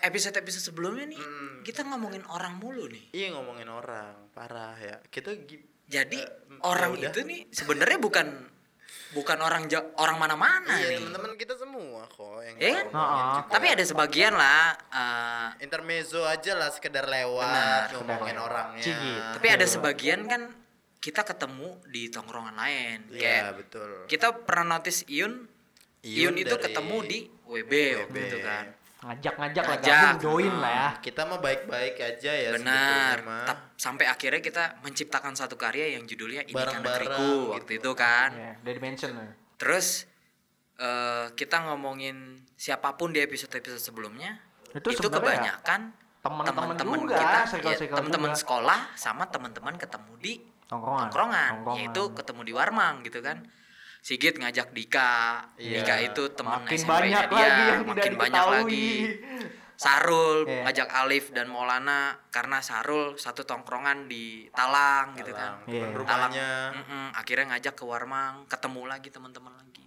episode-episode 0.00 0.62
sebelumnya 0.64 1.06
nih 1.08 1.18
Hmm. 1.18 1.58
kita 1.62 1.82
ngomongin 1.82 2.22
orang 2.28 2.54
mulu 2.56 2.86
nih. 2.86 3.02
iya 3.12 3.30
ngomongin 3.30 3.66
orang 3.66 4.14
parah 4.30 4.74
ya 4.74 5.02
kita 5.08 5.34
Jadi 5.92 6.16
Eh, 6.16 6.28
orang 6.62 6.90
ya 6.94 6.98
udah. 6.98 7.10
itu 7.10 7.20
nih 7.22 7.40
sebenarnya 7.50 7.98
bukan 7.98 8.26
bukan 9.12 9.38
orang 9.38 9.68
Ja- 9.68 9.92
orang 9.94 10.16
mana-mana 10.16 10.72
iya 10.74 10.88
nih. 10.90 10.98
teman-teman 10.98 11.36
kita 11.36 11.52
semua 11.54 12.08
kok 12.08 12.40
yang 12.40 12.56
kan? 12.56 12.64
Heeh. 12.64 12.84
juga. 12.88 13.50
Tapi 13.50 13.66
ada 13.68 13.84
sebagian 13.84 14.32
lah 14.32 14.62
eh, 14.88 15.48
intermezzo 15.60 16.24
aja 16.24 16.52
lah 16.54 16.68
sekedar 16.68 17.04
lewat 17.06 17.44
Benar. 17.44 17.84
ngomongin 17.94 18.08
Sekedar 18.32 18.40
orangnya 18.42 18.82
cigit. 18.82 19.20
tapi 19.32 19.46
ada 19.50 19.66
sebagian 19.66 20.20
kan 20.24 20.42
kita 20.96 21.22
ketemu 21.22 21.68
di 21.86 22.02
tongkrongan 22.08 22.54
lain. 22.54 22.98
iya 23.10 23.20
Kayak 23.20 23.52
betul 23.58 23.90
kita 24.06 24.32
pernah 24.38 24.64
notice 24.72 25.04
Iun 25.06 25.44
Iun, 26.02 26.32
Iun 26.32 26.36
itu 26.36 26.54
ketemu 26.56 26.96
di 27.04 27.18
WB, 27.46 27.72
WB. 28.08 28.16
itu 28.18 28.38
kan. 28.40 28.64
Ngajak-ngajak 29.02 29.64
lah 29.64 29.76
Ngajak. 29.76 29.98
gabung 30.14 30.22
join 30.22 30.54
lah 30.56 30.70
ya. 30.70 30.88
kita 31.02 31.20
mah 31.26 31.38
baik-baik 31.38 31.94
aja 31.98 32.32
ya 32.32 32.50
Benar. 32.54 33.16
sampai 33.74 34.06
akhirnya 34.06 34.38
kita 34.38 34.78
menciptakan 34.80 35.34
satu 35.34 35.58
karya 35.58 35.98
yang 35.98 36.06
judulnya 36.06 36.46
Ini 36.46 36.54
Kan 36.54 36.58
Bareng-bareng 36.78 37.10
Negeriku 37.10 37.30
waktu 37.50 37.72
gitu. 37.74 37.82
itu 37.82 37.90
kan. 37.98 38.30
Iya, 38.30 38.52
udah 38.62 38.72
dimention 38.72 39.10
lah. 39.18 39.30
Terus 39.58 40.06
eh, 40.78 41.26
kita 41.34 41.56
ngomongin 41.66 42.16
siapa 42.54 42.94
pun 42.94 43.10
di 43.10 43.18
episode-episode 43.18 43.82
sebelumnya 43.82 44.38
Itu 44.70 44.94
kebanyakan 44.94 45.80
teman-teman 46.22 47.02
kita, 47.02 47.38
ya, 47.58 47.74
teman-teman 47.90 48.32
sekolah 48.32 48.94
sama 48.94 49.26
teman-teman 49.26 49.74
ketemu 49.74 50.12
di 50.16 50.32
Tongkrongan. 50.70 51.10
tongkrongan, 51.10 51.50
Tongkrongan. 51.58 51.78
yaitu 51.82 52.02
ketemu 52.14 52.40
di 52.46 52.52
Warmang 52.54 52.94
gitu 53.02 53.18
kan. 53.18 53.42
Sigit 54.02 54.34
ngajak 54.34 54.74
Dika, 54.74 55.46
Iya. 55.54 55.78
Dika 55.78 55.94
itu 56.02 56.22
teman 56.34 56.60
Makin 56.60 56.74
SMP-nya 56.74 56.90
banyak 57.22 57.26
dia, 57.30 57.38
lagi 57.38 57.62
yang 57.62 57.82
makin 57.86 58.12
banyak 58.12 58.18
diketahui. 58.18 58.58
lagi. 58.58 58.90
Sarul 59.72 60.38
Iya. 60.44 60.62
ngajak 60.64 60.88
Alif 60.92 61.24
dan 61.30 61.46
Maulana 61.46 62.00
karena 62.28 62.58
Sarul 62.58 63.14
satu 63.16 63.42
tongkrongan 63.42 64.06
di 64.06 64.50
Talang, 64.50 65.14
gitu 65.14 65.30
kan. 65.30 65.58
Talang, 65.58 65.58
Iya. 65.64 65.78
teman 65.80 65.90
Talang, 66.02 66.30
rumahnya 66.30 66.48
mm-mm, 66.72 67.04
akhirnya 67.14 67.44
ngajak 67.48 67.74
ke 67.74 67.84
Warmang, 67.84 68.34
ketemu 68.46 68.82
lagi 68.84 69.08
teman-teman 69.08 69.54
lagi. 69.54 69.86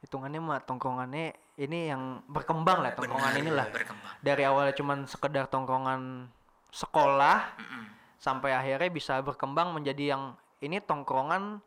Hitungannya 0.00 0.40
mah 0.40 0.60
tongkrongannya 0.60 1.26
ini 1.56 1.80
yang 1.86 2.02
berkembang 2.26 2.80
lah 2.80 2.92
tongkrongan 2.92 3.28
Benar, 3.30 3.44
inilah. 3.44 3.66
berkembang. 3.70 4.12
Dari 4.18 4.42
awalnya 4.42 4.72
cuman 4.72 5.04
sekedar 5.04 5.44
tongkrongan 5.46 6.32
sekolah 6.70 7.38
Mm-mm. 7.56 7.84
sampai 8.16 8.52
akhirnya 8.52 8.88
bisa 8.88 9.20
berkembang 9.20 9.72
menjadi 9.72 10.16
yang 10.16 10.32
ini 10.58 10.80
tongkrongan 10.80 11.60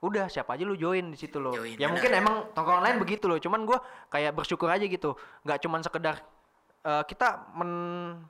udah 0.00 0.26
siapa 0.26 0.52
aja 0.52 0.64
lu 0.64 0.74
join 0.74 1.08
di 1.08 1.18
situ 1.18 1.36
loh. 1.36 1.52
Join, 1.52 1.76
ya 1.76 1.86
mungkin 1.86 2.08
emang 2.10 2.50
tongkrongan 2.50 2.82
lain 2.82 2.96
begitu 2.98 3.24
loh. 3.24 3.36
Cuman 3.36 3.62
gua 3.62 3.78
kayak 4.08 4.32
bersyukur 4.32 4.66
aja 4.66 4.82
gitu. 4.82 5.12
nggak 5.42 5.58
cuman 5.60 5.80
sekedar 5.80 6.16
eh, 6.80 7.04
kita 7.04 7.52
men- 7.52 8.24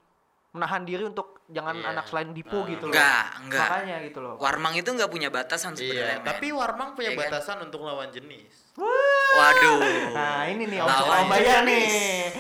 menahan 0.51 0.83
diri 0.83 1.07
untuk 1.07 1.47
jangan 1.47 1.79
Iya. 1.79 1.87
anak 1.89 2.05
selain 2.05 2.35
Dipo 2.35 2.59
Nah. 2.59 2.67
gitu 2.69 2.85
loh. 2.85 2.93
Enggak, 2.93 3.25
enggak. 3.39 3.69
Makanya 3.71 3.97
gitu 4.03 4.19
loh. 4.19 4.35
Warmang 4.37 4.75
itu 4.75 4.91
nggak 4.91 5.07
punya 5.07 5.31
batasan 5.31 5.79
sebenarnya. 5.79 6.03
iya 6.11 6.19
men. 6.19 6.27
tapi 6.27 6.47
Warmang 6.51 6.91
punya 6.93 7.11
Iya 7.11 7.17
kan? 7.17 7.23
batasan 7.31 7.57
untuk 7.63 7.81
lawan 7.81 8.11
jenis 8.11 8.51
Waduh. 9.31 9.79
Nah, 10.11 10.43
ini 10.49 10.67
nih 10.67 10.79
Lawan 10.83 10.91
Om 10.91 11.23
Om 11.23 11.29
Bayar 11.29 11.63
nih. 11.63 11.87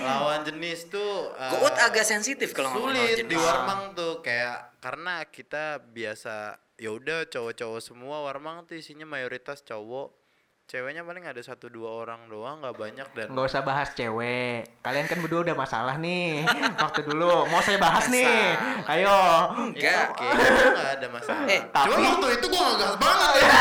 lawan 0.00 0.40
jenis 0.42 0.90
tuh 0.90 1.30
uh, 1.30 1.78
agak 1.78 2.02
sensitif 2.02 2.50
kalau 2.50 2.74
ngomong 2.74 2.90
lawan 2.90 2.98
sulit 2.98 3.18
jenis. 3.20 3.30
di 3.30 3.36
Warmang 3.38 3.82
tuh 3.94 4.12
kayak 4.20 4.58
karena 4.80 5.14
kita 5.24 5.64
biasa 5.80 6.34
ya 6.80 6.90
udah 6.90 7.28
cowok-cowok 7.28 7.78
semua 7.78 8.24
Warmang 8.24 8.64
tuh 8.64 8.74
isinya 8.74 9.04
mayoritas 9.04 9.60
cowok 9.60 10.16
ceweknya 10.64 11.02
paling 11.02 11.26
ada 11.26 11.36
satu 11.40 11.66
dua 11.66 11.90
orang 11.98 12.24
doang 12.26 12.62
nggak 12.62 12.72
banyak 12.74 13.08
dan 13.10 13.26
Nggak 13.28 13.42
usah 13.44 13.60
bahas 13.60 13.90
cewek. 13.90 14.64
Kalian 14.80 15.04
kan 15.04 15.18
berdua 15.18 15.42
udah 15.42 15.56
masalah 15.56 15.98
nih. 15.98 16.46
Waktu 16.80 17.00
dulu 17.04 17.26
mau 17.44 17.58
saya 17.58 17.74
bahas 17.76 18.06
nih. 18.06 18.54
Ayo. 18.86 19.18
Enggak. 19.66 20.14
oke 20.14 20.24
nggak 20.24 20.88
ada 20.94 21.06
masalah 21.10 21.42
Eh, 21.44 21.58
cuma 21.60 21.74
tapi- 21.90 22.06
waktu 22.06 22.26
itu 22.32 22.46
gua 22.48 22.62
nggak 22.62 22.78
gas 22.80 22.94
banget 22.96 23.30
ya 23.36 23.50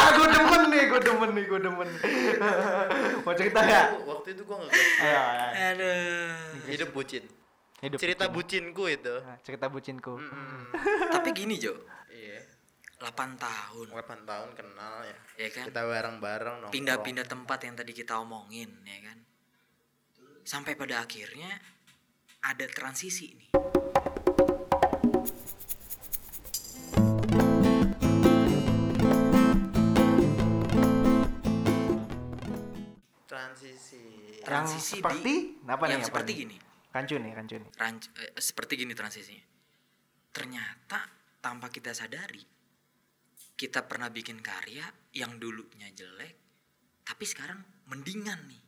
Ah, 0.00 0.10
gue 0.12 0.26
demen 0.30 0.62
nih, 0.68 0.82
gue 0.86 1.00
demen 1.02 1.30
nih, 1.30 1.44
gue 1.44 1.60
demen. 1.60 1.88
mau 3.24 3.34
cerita 3.34 3.58
nggak? 3.60 3.86
waktu 4.02 4.28
itu 4.30 4.42
gua 4.42 4.56
nggak 4.56 4.70
gas 4.70 4.88
Ayo, 5.00 5.20
ayo. 5.20 5.46
Aduh. 5.66 6.30
hidup 6.66 6.90
bucin 6.92 7.24
Hidup 7.80 7.96
cerita 7.96 8.28
bucin. 8.28 8.68
bucinku 8.68 8.84
itu 8.86 9.14
Nah, 9.18 9.38
cerita 9.40 9.66
bucinku. 9.66 10.14
Mm-mm. 10.20 10.60
Tapi 11.16 11.28
gini 11.32 11.56
Jo, 11.56 11.72
iya 12.12 12.44
8 13.00 13.40
tahun 13.40 13.86
8 13.88 14.28
tahun 14.28 14.48
kenal 14.52 14.94
ya 15.02 15.16
ya 15.40 15.48
kan. 15.48 15.64
kita 15.64 15.82
bareng-bareng. 15.82 16.56
Pindah-pindah 16.68 17.24
tempat 17.24 17.58
yang 17.64 17.74
tadi 17.74 17.92
kita 17.92 18.20
omongin 18.20 18.68
ya 18.84 19.00
kan. 19.02 19.18
Sampai 20.44 20.76
pada 20.76 21.00
akhirnya 21.00 21.56
ada 22.42 22.68
transisi 22.68 23.32
nih. 23.32 23.50
transisi 33.26 34.02
Yang 34.36 34.44
Transisi 34.44 34.96
seperti 34.98 35.34
apa 35.64 35.84
nih? 35.84 35.92
yang 35.92 36.02
apa 36.02 36.08
seperti 36.08 36.30
nih? 36.30 36.38
gini. 36.42 36.56
Kancu 36.90 37.16
nih, 37.22 37.32
kancu 37.34 37.56
nih. 37.62 37.70
Ranc- 37.78 38.10
eh, 38.18 38.34
seperti 38.38 38.74
gini 38.82 38.94
transisinya. 38.94 39.46
Ternyata 40.30 41.00
tanpa 41.40 41.70
kita 41.70 41.94
sadari 41.94 42.42
kita 43.60 43.84
pernah 43.84 44.08
bikin 44.08 44.40
karya 44.40 44.88
yang 45.12 45.36
dulunya 45.36 45.92
jelek 45.92 46.34
tapi 47.04 47.24
sekarang 47.28 47.60
mendingan 47.92 48.40
nih. 48.48 48.62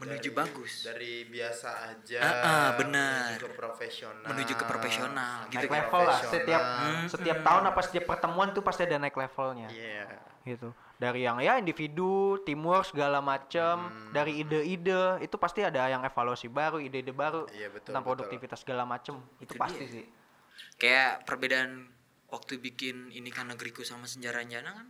Menuju 0.00 0.16
Dari- 0.26 0.38
bagus. 0.38 0.72
dari 0.80 1.12
biasa 1.24 1.68
aja 1.86 2.20
Ah, 2.20 2.32
ah, 2.40 2.68
benar. 2.72 3.36
menuju 3.36 3.44
ke 3.44 3.52
profesional 3.52 4.24
Menuju 4.26 4.52
ke 4.54 4.64
profesional, 4.64 5.36
gitu 5.46 5.60
Naik 5.60 5.72
level 5.76 6.02
lah. 6.02 6.20
Setiap 6.24 6.62
Hmm. 6.64 7.04
setiap 7.06 7.38
tahun 7.42 7.62
apa 7.66 7.80
setiap 7.82 8.04
pertemuan 8.06 8.48
tuh 8.50 8.62
pasti 8.62 8.82
ada 8.82 8.96
naik 8.96 9.12
levelnya. 9.14 9.68
iya 9.68 10.08
gitu 10.40 10.72
dari 10.96 11.20
yang 11.20 11.36
ya 11.38 11.60
individu 11.60 12.40
teamwork 12.40 12.88
segala 12.88 13.20
macem 13.20 13.76
Hmm. 13.76 14.08
dari 14.10 14.40
ide-ide 14.40 15.20
itu 15.20 15.36
pasti 15.36 15.60
ada 15.60 15.84
yang 15.86 16.00
evaluasi 16.00 16.48
baru 16.48 16.80
ide-ide 16.80 17.12
baru 17.12 17.44
Iya, 17.50 17.68
betul, 17.68 17.92
tentang 17.92 18.00
betul. 18.00 18.16
produktivitas 18.16 18.58
segala 18.58 18.84
macem 18.84 19.20
itu, 19.36 19.52
Itu 19.52 19.60
pasti 19.60 19.84
dia. 19.84 19.92
sih 19.92 20.06
Kayak 20.76 21.24
perbedaan 21.24 21.92
waktu 22.26 22.56
bikin 22.56 23.10
ini 23.10 23.28
kan 23.28 23.48
negeriku 23.48 23.80
sama 23.82 24.08
senjata 24.08 24.40
Ranjana 24.40 24.72
kan 24.72 24.88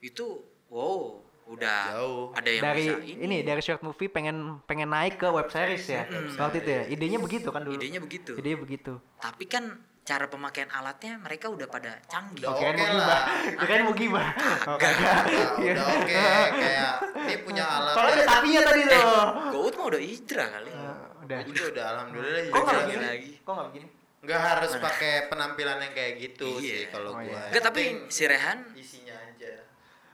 itu 0.00 0.24
wow 0.68 1.25
udah 1.46 1.80
Jauh. 1.94 2.24
ada 2.32 2.48
yang 2.48 2.62
dari 2.64 2.84
bisa 2.84 3.22
ini. 3.22 3.36
dari 3.40 3.60
short 3.60 3.78
movie 3.80 4.06
pengen 4.06 4.58
pengen 4.62 4.88
naik 4.88 5.14
ke 5.16 5.26
web 5.26 5.46
series 5.46 5.86
ya 5.86 6.02
waktu 6.36 6.58
itu 6.58 6.70
ya. 6.72 6.82
Idenya 6.88 7.18
begitu 7.18 7.48
kan 7.48 7.62
dulu. 7.62 7.74
Idenya 7.74 7.98
begitu. 7.98 8.34
Idenya 8.34 8.58
begitu. 8.58 8.92
Tapi 9.16 9.44
kan 9.44 9.64
cara 10.02 10.26
pemakaian 10.26 10.66
alatnya 10.68 11.18
mereka 11.18 11.46
udah 11.46 11.66
pada 11.66 11.98
canggih. 12.04 12.42
Udah 12.42 12.50
oke 12.52 12.66
mau 12.72 12.94
lah. 12.96 13.22
kirain 13.56 13.82
mau 13.82 13.94
gibah. 13.94 14.28
Oh, 14.64 14.76
kagak. 14.76 15.02
Nah, 15.02 15.24
Iya. 15.56 15.70
udah 15.72 15.86
oke. 15.88 16.14
Kayak 16.52 16.92
ini 17.16 17.34
punya 17.40 17.64
alat 17.64 17.92
soalnya 17.92 18.12
ada 18.12 18.20
ya. 18.20 18.28
tapinya 18.28 18.60
tadi 18.62 18.82
tuh. 18.84 19.02
Goat 19.50 19.74
mah 19.74 19.86
udah 19.88 20.00
hijrah 20.00 20.48
kali. 20.48 20.68
Eh, 20.68 20.94
udah. 21.22 21.38
Gua 21.40 21.52
juga 21.52 21.68
udah 21.68 21.84
alhamdulillah 21.88 22.42
kok 22.44 22.58
nggak 22.60 22.82
begini? 22.84 23.04
Lagi. 23.04 23.30
kok 23.36 23.52
nggak 23.52 23.68
begini? 23.68 23.86
Nggak 24.16 24.40
harus 24.40 24.70
pakai 24.76 25.12
penampilan 25.26 25.78
yang 25.80 25.92
kayak 25.92 26.12
gitu 26.20 26.48
Iya. 26.56 26.66
sih 26.66 26.80
kalau 26.88 27.10
Oh, 27.10 27.14
gua. 27.16 27.22
iya. 27.24 27.42
Enggak 27.48 27.62
tapi 27.64 27.82
Penting 27.84 28.10
si 28.10 28.22
Rehan 28.24 28.58
isinya 28.74 29.14
aja 29.16 29.52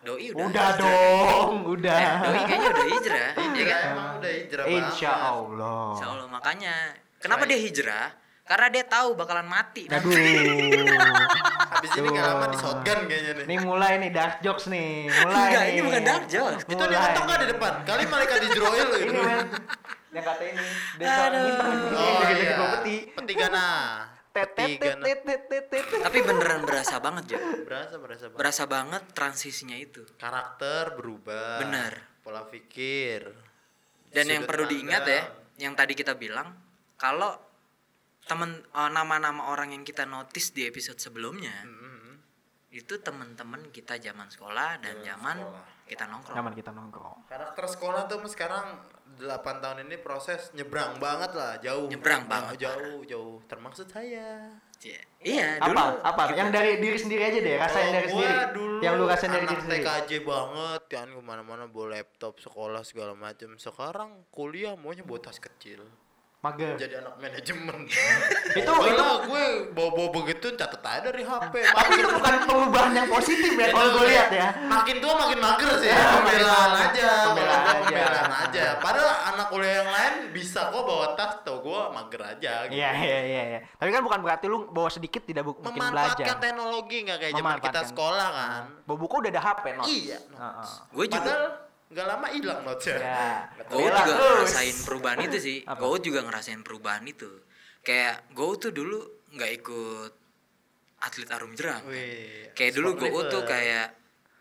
doi 0.03 0.27
udah 0.29 0.45
udah 0.45 0.67
hijrah. 0.69 0.73
dong 0.77 1.53
udah 1.69 1.95
Eh, 1.95 2.11
doi 2.21 2.41
kayaknya 2.41 2.69
udah 2.69 2.87
hijrah 2.89 3.19
ya 3.19 3.31
Iya 3.33 3.65
kan 3.65 3.81
emang 3.89 4.09
udah 4.19 4.33
hijrah 4.33 4.65
insya 4.67 5.11
banget. 5.11 5.31
Allah 5.31 5.83
Insya 5.89 6.07
Allah 6.09 6.27
makanya 6.29 6.75
kenapa 7.17 7.43
dia 7.45 7.57
hijrah 7.57 8.07
karena 8.43 8.67
dia 8.69 8.85
tahu 8.85 9.09
bakalan 9.15 9.47
mati 9.47 9.87
Aduh. 9.87 10.11
habis 11.73 11.93
ini 11.95 12.09
nggak 12.09 12.27
lama 12.27 12.47
di 12.49 12.59
shotgun 12.59 12.99
kayaknya 13.07 13.33
nih 13.33 13.45
Nih 13.45 13.59
mulai 13.61 13.93
nih 13.97 14.11
dark 14.11 14.37
jokes 14.41 14.67
nih. 14.67 15.07
Mulai. 15.09 15.39
Enggak, 15.41 15.65
ini 15.69 15.81
bukan 15.81 16.03
dark 16.03 16.25
jokes. 16.27 16.63
itu 16.65 16.83
dia 16.83 16.99
ngetok 17.01 17.23
nggak 17.23 17.39
di 17.39 17.49
depan 17.49 17.73
kali 17.83 18.03
malaikat 18.05 18.37
di 18.39 18.49
Jroil 18.51 18.89
Ini 18.89 18.99
gitu 19.01 19.13
men. 19.15 19.41
Yang 20.13 20.25
kata 20.27 20.43
ini. 20.45 20.67
Desa 20.99 21.23
Aduh. 21.23 21.41
ngintang 21.41 21.73
oh 21.89 22.21
iya 22.29 22.55
peti. 22.77 22.97
peti 23.15 23.33
gana 23.33 23.67
Tapi 24.33 26.19
beneran 26.21 26.65
berasa 26.65 26.97
banget 26.99 27.37
Jo 27.37 27.39
berasa 27.65 27.97
berasa 28.01 28.25
banget. 28.27 28.39
berasa 28.41 28.63
banget 28.65 29.03
transisinya 29.13 29.77
itu 29.77 30.03
karakter 30.17 30.97
berubah 30.97 31.61
Bener. 31.61 31.93
pola 32.23 32.49
pikir 32.49 33.29
dan 34.09 34.25
yang 34.25 34.45
perlu 34.45 34.65
diingat 34.65 35.05
ya 35.05 35.23
yang 35.61 35.75
tadi 35.75 35.93
kita 35.93 36.17
bilang 36.17 36.55
kalau 36.97 37.37
temen 38.23 38.57
eh, 38.63 38.91
nama-nama 38.91 39.51
orang 39.51 39.75
yang 39.75 39.83
kita 39.83 40.07
notice 40.07 40.53
di 40.53 40.65
episode 40.65 40.97
sebelumnya 40.97 41.53
Mm-mm. 41.67 42.17
itu 42.73 42.95
teman-teman 42.99 43.69
kita 43.69 43.99
zaman 43.99 44.31
sekolah 44.31 44.79
dan 44.79 45.03
zaman 45.03 45.37
sekolah. 45.39 45.65
kita 45.85 46.05
nongkrong 46.07 46.37
Nyaman 46.39 46.55
kita 46.55 46.71
nongkrong. 46.71 47.19
karakter 47.27 47.65
sekolah 47.67 48.07
tuh 48.07 48.23
sekarang 48.25 48.79
8 49.23 49.63
tahun 49.63 49.87
ini 49.87 49.97
proses 49.99 50.51
nyebrang 50.53 50.99
banget 50.99 51.31
lah 51.33 51.57
jauh 51.59 51.87
Nyebrang 51.87 52.27
Jauh, 52.27 52.31
banget, 52.31 52.55
jauh 52.59 52.99
jauh 53.07 53.35
termaksud 53.47 53.87
saya 53.87 54.51
Iya. 54.83 54.99
iya 55.23 55.49
dulu 55.63 55.79
Apa? 55.79 56.03
Apa? 56.03 56.23
Yang 56.35 56.51
dari 56.51 56.71
diri 56.83 56.99
sendiri 56.99 57.23
aja 57.23 57.39
deh, 57.39 57.55
rasain 57.55 57.87
Kalau 57.87 57.95
dari 57.95 58.07
gua 58.11 58.19
sendiri. 58.19 58.51
dulu 58.51 58.77
Yang 58.83 58.95
lu 58.99 59.05
rasain 59.07 59.31
dari 59.31 59.47
diri 59.47 59.63
sendiri. 59.63 59.83
TKJ 59.87 60.11
banget 60.27 60.83
kan 60.91 61.07
ke 61.07 61.21
mana-mana 61.23 61.65
bawa 61.71 61.87
laptop 61.95 62.43
sekolah 62.43 62.83
segala 62.83 63.15
macam 63.15 63.55
sekarang 63.55 64.11
kuliah 64.35 64.75
maunya 64.75 65.07
bawa 65.07 65.23
tas 65.23 65.39
kecil 65.39 65.87
Mager. 66.43 66.75
jadi 66.75 66.99
anak 66.99 67.15
manajemen 67.17 67.87
Itu 68.59 68.67
Enggak 68.67 68.91
itu 68.93 69.05
gue 69.25 69.45
bawa-bawa 69.71 70.09
begitu 70.13 70.47
catet 70.53 70.83
aja 70.83 71.07
dari 71.07 71.23
HP 71.23 71.55
tapi 71.65 71.91
itu 71.95 72.09
bukan 72.11 72.35
perubahan 72.43 72.93
yang 72.93 73.07
positif 73.07 73.55
ya 73.55 73.71
kalau 73.71 73.89
gue 73.93 74.05
lihat 74.11 74.29
ya. 74.29 74.49
makin 74.61 74.99
tua 74.99 75.15
makin 75.17 75.39
mager 75.39 75.71
sih 75.79 75.87
Ya, 75.87 76.03
pembelaan 76.13 76.71
aja 76.75 77.09
pembelaan 77.25 77.63
aja. 77.63 77.79
pembelaan 77.79 78.33
aja 78.43 78.65
padahal 78.77 79.11
anak 79.29 79.47
kuliah 79.49 79.75
yang 79.77 79.91
lain 79.93 80.15
bisa 80.31 80.67
kok 80.67 80.83
bawa 80.83 81.15
tas 81.15 81.33
tuh 81.41 81.63
gue 81.63 81.81
mager 81.93 82.23
aja 82.27 82.53
gitu. 82.67 82.75
Iya 82.75 82.91
iya 82.91 83.19
iya 83.23 83.43
iya. 83.49 83.61
Tapi 83.73 83.89
kan 83.89 84.03
bukan 84.03 84.21
berarti 84.21 84.47
lu 84.47 84.67
bawa 84.67 84.91
sedikit 84.91 85.23
tidak 85.23 85.45
bu- 85.45 85.55
mungkin 85.57 85.79
memanfaatkan 85.79 86.27
belajar. 86.27 86.43
teknologi 86.43 86.97
nggak 87.03 87.19
kayak 87.21 87.33
zaman 87.33 87.39
kita 87.39 87.47
Memanfaatkan. 87.71 87.87
sekolah 87.87 88.29
kan 88.29 88.63
Bawa 88.83 88.99
buku 88.99 89.15
udah 89.17 89.31
ada 89.31 89.43
HP, 89.45 89.65
Not. 89.73 89.87
iya 89.87 90.19
Heeh. 90.19 90.71
gue 90.91 91.05
juga 91.07 91.23
padahal 91.23 91.45
nggak 91.93 92.07
lama 92.09 92.27
hilang 92.33 92.61
notesnya 92.65 92.97
Ya. 92.99 93.29
Gue 93.69 93.85
juga 93.85 94.13
terus. 94.17 94.49
ngerasain 94.49 94.77
perubahan 94.89 95.19
itu 95.29 95.37
sih. 95.39 95.59
Gue 95.65 95.99
juga 96.01 96.21
ngerasain 96.25 96.61
perubahan 96.65 97.05
itu. 97.05 97.31
Kayak 97.85 98.25
gue 98.33 98.49
tuh 98.57 98.73
dulu 98.73 98.99
nggak 99.37 99.51
ikut 99.61 100.13
atlet 101.05 101.31
arum 101.31 101.53
jeram. 101.53 101.85
kan. 101.85 102.53
Kayak 102.57 102.73
dulu 102.81 102.89
gue 102.97 103.23
tuh 103.29 103.43
kayak, 103.45 103.87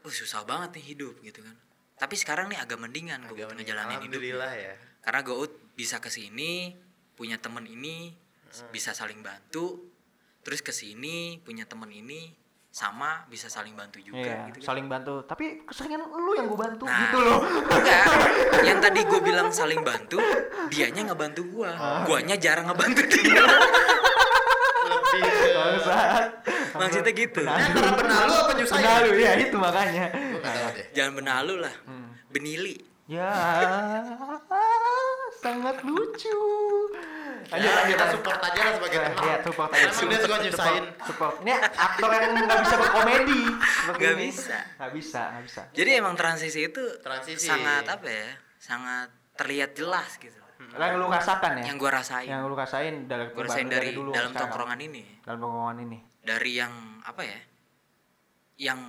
uh 0.08 0.14
susah 0.14 0.48
banget 0.48 0.80
nih 0.80 0.86
hidup 0.96 1.16
gitu 1.22 1.44
kan. 1.44 1.56
Tapi 2.00 2.16
sekarang 2.18 2.50
nih 2.50 2.58
agak 2.58 2.80
mendingan 2.82 3.22
gue 3.30 3.38
ngejalanin 3.38 4.02
hidup. 4.02 4.18
alhamdulillah 4.18 4.54
ya 4.58 4.74
Karena 5.06 5.20
gue 5.22 5.36
bisa 5.78 6.02
ke 6.02 6.10
sini 6.10 6.74
punya 7.14 7.38
temen 7.38 7.68
ini 7.68 8.10
bisa 8.74 8.96
saling 8.96 9.22
bantu. 9.22 9.92
Terus 10.42 10.66
ke 10.66 10.74
sini 10.74 11.38
punya 11.46 11.70
temen 11.70 11.92
ini 11.94 12.34
sama 12.72 13.28
bisa 13.28 13.52
saling 13.52 13.76
bantu 13.76 14.00
juga 14.00 14.24
Iya, 14.24 14.48
gitu 14.48 14.64
kan. 14.64 14.68
saling 14.72 14.88
bantu. 14.88 15.28
Tapi 15.28 15.68
keseringan 15.68 16.08
lu 16.08 16.32
yang 16.34 16.48
gue 16.48 16.56
bantu 16.56 16.88
Nah. 16.88 17.00
gitu 17.04 17.18
loh. 17.20 17.40
Enggak, 17.68 18.04
yang 18.64 18.80
tadi 18.80 19.00
gue 19.04 19.20
bilang 19.20 19.52
saling 19.52 19.84
bantu, 19.84 20.24
dianya 20.72 21.12
ngebantu 21.12 21.44
gua, 21.52 21.76
guanya 22.08 22.40
jarang 22.40 22.66
ngebantu 22.66 23.04
dia. 23.06 23.44
lebih. 24.82 25.24
Maksudnya 26.74 27.12
gitu. 27.12 27.44
Antara 27.44 27.92
benalu 27.94 28.34
apa 28.34 28.52
nyusahin 28.56 28.80
Benalu 28.82 29.10
ya 29.20 29.32
itu 29.38 29.58
makanya. 29.60 30.06
gue 30.40 30.72
Jangan 30.96 31.14
benalu 31.14 31.54
lah, 31.60 31.74
benili. 32.32 32.76
Ya, 33.12 33.28
sangat 35.38 35.84
lucu. 35.84 36.40
Lanjut, 37.52 37.62
ya, 37.62 37.74
lanjut, 37.74 37.92
kita 37.92 38.00
lanjut. 38.02 38.16
support 38.16 38.40
aja 38.42 38.60
lah 38.62 38.74
sebagai 38.74 38.96
Ya, 38.96 39.04
teman 39.04 39.22
Iya, 39.22 39.36
support 39.44 39.70
aja. 39.70 39.82
emang 39.82 40.08
dia 40.08 40.20
suka 40.20 40.38
nyusahin 40.38 40.84
Support, 40.88 41.06
support. 41.06 41.34
Ini 41.42 41.52
aktor 41.60 42.10
yang 42.10 42.32
nggak 42.34 42.60
bisa 42.62 42.76
berkomedi. 42.78 43.42
Nggak 43.92 44.16
bisa. 44.18 44.58
Nggak 44.72 44.92
bisa, 44.94 45.22
nggak 45.28 45.44
bisa. 45.44 45.62
Jadi 45.72 45.90
emang 45.94 46.14
transisi 46.16 46.60
itu 46.64 46.84
Transisi. 47.00 47.44
sangat 47.44 47.84
apa 47.86 48.08
ya? 48.08 48.30
Sangat 48.56 49.08
terlihat 49.36 49.72
jelas 49.74 50.16
gitu. 50.16 50.40
Yang 50.72 50.94
lu 50.96 51.08
rasakan 51.08 51.52
ya? 51.58 51.64
Yang 51.68 51.78
gua 51.78 51.92
rasain, 51.92 52.28
Yang 52.28 52.42
lu 52.42 52.56
rasain 52.56 52.94
dari 53.04 53.24
gua 53.28 53.44
rasain 53.44 53.68
dari, 53.68 53.90
dulu 53.92 54.10
dalam 54.10 54.30
sekarang. 54.30 54.42
tongkrongan 54.48 54.80
ini, 54.80 55.04
Dalam 55.20 55.40
tongkrongan 55.42 55.78
ini. 55.84 55.98
dari 56.22 56.52
yang 56.54 56.74
apa 57.04 57.22
ya? 57.22 57.40
Yang 58.62 58.80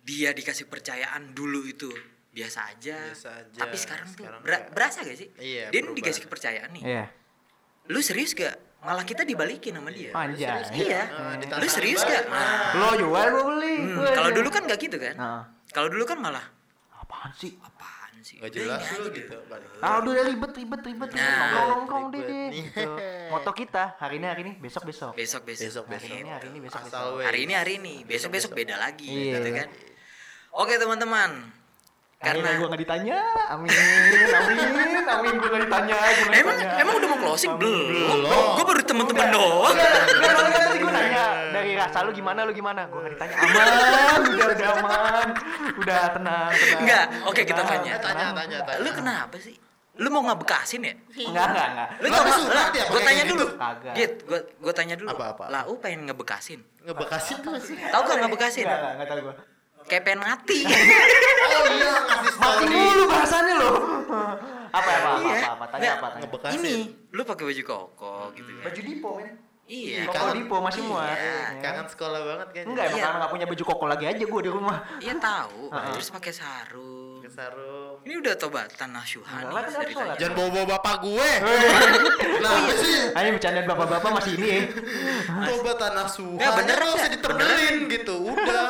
dia 0.00 0.30
dikasih 0.32 0.64
percayaan 0.64 1.30
dulu 1.30 1.62
itu 1.62 1.92
biasa 2.30 2.72
aja. 2.72 2.96
Biasa 3.06 3.28
aja, 3.36 3.58
Tapi 3.60 3.76
sekarang, 3.76 4.08
sekarang 4.08 4.40
tuh 4.40 4.72
berasa 4.72 5.04
gak 5.04 5.14
sih? 5.14 5.28
Iya, 5.36 5.68
Dia 5.68 5.80
dikasih 5.86 6.22
kepercayaan 6.24 6.70
nih. 6.72 6.82
Iya. 6.82 7.04
Lu 7.88 7.98
serius 7.98 8.32
gak 8.32 8.54
malah 8.78 9.02
kita 9.02 9.24
dibalikin 9.24 9.74
sama 9.74 9.90
dia. 9.90 10.12
Anjay. 10.12 10.62
Iya. 10.78 11.02
Ah, 11.10 11.34
Lu 11.58 11.66
serius 11.66 12.00
gak? 12.00 12.24
Nah, 12.24 12.76
Lo 12.76 12.88
jual 12.94 13.26
gue 13.26 13.44
beli. 13.48 13.74
hmm, 13.82 14.12
kalau 14.12 14.30
dulu 14.30 14.48
kan 14.48 14.62
nggak 14.62 14.78
gitu 14.78 14.96
kan? 14.96 15.14
Nah, 15.14 15.42
Kalau 15.68 15.88
dulu 15.88 16.04
kan 16.04 16.16
malah 16.16 16.44
apaan 16.94 17.32
sih? 17.34 17.58
apaan 17.58 18.14
sih? 18.20 18.38
Gak 18.38 18.48
jelas 18.50 18.80
lu 18.94 19.10
gitu. 19.10 19.34
balik. 19.46 19.68
Ah 19.78 19.98
udah 19.98 20.24
ribet 20.24 20.52
ribet 20.54 20.80
ribet 20.82 21.10
Nah. 21.10 21.20
nongkrong 21.20 21.68
nongkrong 21.74 22.04
deh 22.08 22.22
deh. 22.22 22.48
Gitu. 22.54 22.90
Moto 23.28 23.50
kita 23.52 23.84
hari 23.96 24.16
ini 24.16 24.26
hari 24.26 24.40
ini 24.42 24.52
besok 24.56 24.82
besok. 24.84 25.12
Besok 25.12 25.42
besok. 25.42 25.64
Besok 25.66 25.84
Hari 25.84 25.98
besok. 25.98 26.16
ini 26.16 26.30
hari 26.30 26.46
ini 26.46 26.58
besok 26.60 26.80
besok. 26.82 27.02
Hari 27.20 27.38
ini 27.40 27.54
hari 27.54 27.72
ini, 27.76 27.94
besok 28.04 28.30
besok 28.30 28.50
beda 28.54 28.76
lagi, 28.76 29.08
Iya. 29.08 29.36
gitu 29.36 29.50
kan? 29.54 29.68
Oke 30.54 30.74
teman-teman, 30.74 31.30
Karena 32.18 32.50
gue 32.50 32.66
nggak 32.66 32.82
ditanya, 32.82 33.18
amin, 33.54 33.70
amin, 33.70 35.06
amin 35.06 35.34
gue 35.38 35.48
nggak 35.54 35.62
ditanya. 35.70 35.94
gua 35.94 36.10
nggak 36.10 36.34
emang 36.34 36.56
ditanya. 36.58 36.82
emang 36.82 36.94
udah 36.98 37.08
mau 37.14 37.18
closing 37.22 37.52
belum? 37.54 37.86
Belum. 38.10 38.46
Gue 38.58 38.64
baru 38.66 38.80
temen-temen 38.82 39.26
doang. 39.30 39.70
Enggak, 39.70 39.92
enggak, 40.18 40.30
soalnya 40.34 40.50
kan 40.50 40.62
tadi 40.66 40.78
gue 40.82 40.92
nanya 40.98 41.24
dari 41.54 41.70
rasa 41.78 41.98
lu 42.02 42.10
gimana 42.10 42.40
lu 42.42 42.50
gimana? 42.50 42.80
Gue 42.90 42.98
nggak 43.06 43.12
ditanya. 43.14 43.34
Aman, 43.38 44.20
udah 44.34 44.46
udah 44.50 44.68
aman, 44.82 45.26
udah 45.78 46.02
tenang 46.10 46.50
tenang. 46.50 46.80
Enggak, 46.82 47.04
oke, 47.22 47.40
kita 47.46 47.62
tanya. 47.62 47.92
Tanya, 48.02 48.26
tanya, 48.34 48.58
tanya. 48.66 48.82
Lu 48.82 48.90
kenapa 48.90 49.36
sih? 49.38 49.54
Lu 49.98 50.08
mau 50.10 50.22
ngebekasin 50.26 50.80
ya? 50.82 50.94
Enggak 51.22 51.46
enggak 51.54 51.66
enggak. 51.70 51.88
Lu 52.02 52.06
tau 52.10 52.22
gak? 52.26 52.66
ya 52.74 52.84
Gue 52.90 53.00
tanya 53.06 53.22
dulu. 53.30 53.46
gitu? 53.46 53.46
Kagak. 53.54 53.94
Git, 53.94 54.12
gue 54.26 54.40
gue 54.58 54.72
tanya 54.74 54.94
dulu. 54.98 55.08
Apa-apa? 55.14 55.44
Lah, 55.54 55.62
lu 55.70 55.78
pengen 55.78 56.10
ngebekasin? 56.10 56.66
Ngebekasin 56.82 57.36
tuh 57.46 57.54
sih. 57.62 57.78
Tahu 57.78 58.02
gak 58.02 58.26
ngebekasin? 58.26 58.66
Enggak 58.66 58.78
enggak 58.78 58.92
enggak 58.98 59.06
tahu 59.06 59.20
gue. 59.30 59.34
Kayak 59.88 60.02
pengen 60.04 60.20
mati. 60.22 60.58
Oh 61.48 61.64
iya 61.72 61.92
ngasih 62.04 62.36
Mati 62.38 62.64
mulu 62.68 63.02
bahasannya 63.08 63.54
lo. 63.56 63.72
apa 64.78 64.90
apa 64.90 65.08
apa 65.08 65.08
Iya. 65.18 65.40
apa, 65.40 65.48
apa 65.48 65.64
tanya 65.72 65.88
apa 65.96 66.06
tanya. 66.12 66.22
Ngebekasin. 66.28 66.60
Ini, 66.60 66.74
lu 67.08 67.22
pakai 67.24 67.44
baju 67.48 67.62
koko 67.64 68.12
gitu 68.36 68.50
kan? 68.52 68.64
Baju 68.68 68.80
dipo 68.84 69.08
men. 69.16 69.28
Iya. 69.64 70.00
Koko 70.08 70.16
kangen. 70.16 70.36
dipo 70.36 70.56
masih 70.60 70.82
muat. 70.84 71.12
Iya. 71.12 71.24
ya. 71.24 71.60
Kangen 71.64 71.86
sekolah 71.88 72.20
banget 72.20 72.48
kayaknya. 72.52 72.68
Enggak 72.68 72.84
emang 72.84 72.96
Iya. 72.96 73.04
karena 73.04 73.18
nggak 73.18 73.32
punya 73.32 73.46
baju 73.48 73.62
koko 73.64 73.84
lagi 73.88 74.04
aja 74.04 74.24
gue 74.28 74.40
di 74.44 74.50
rumah. 74.52 74.76
Iya 75.00 75.14
tahu. 75.16 75.60
Terus 75.96 76.08
pakai 76.12 76.32
sarung. 76.32 77.20
Ke 77.24 77.28
sarung. 77.32 77.96
Ini 78.04 78.14
udah 78.20 78.34
tobatan 78.36 78.88
nih 78.92 79.94
kan. 79.96 80.16
Jangan 80.20 80.32
bawa-bawa 80.36 80.64
bapak 80.76 80.94
gue. 81.04 81.28
Nah, 82.38 82.52
apa 82.54 82.72
sih? 82.76 82.96
Ah, 83.12 83.20
ini 83.24 83.30
bercandaan 83.36 83.66
bapak-bapak 83.66 84.10
masih 84.20 84.32
ini 84.36 84.48
ya. 84.48 84.60
Tobat 85.48 85.76
tanah 85.80 86.06
suhan. 86.08 86.40
Ya, 86.40 86.48
nggak 86.52 86.88
usah 86.88 86.96
nggak? 86.96 87.12
ditemenin 87.16 87.74
gitu. 87.88 88.16
Udah. 88.32 88.68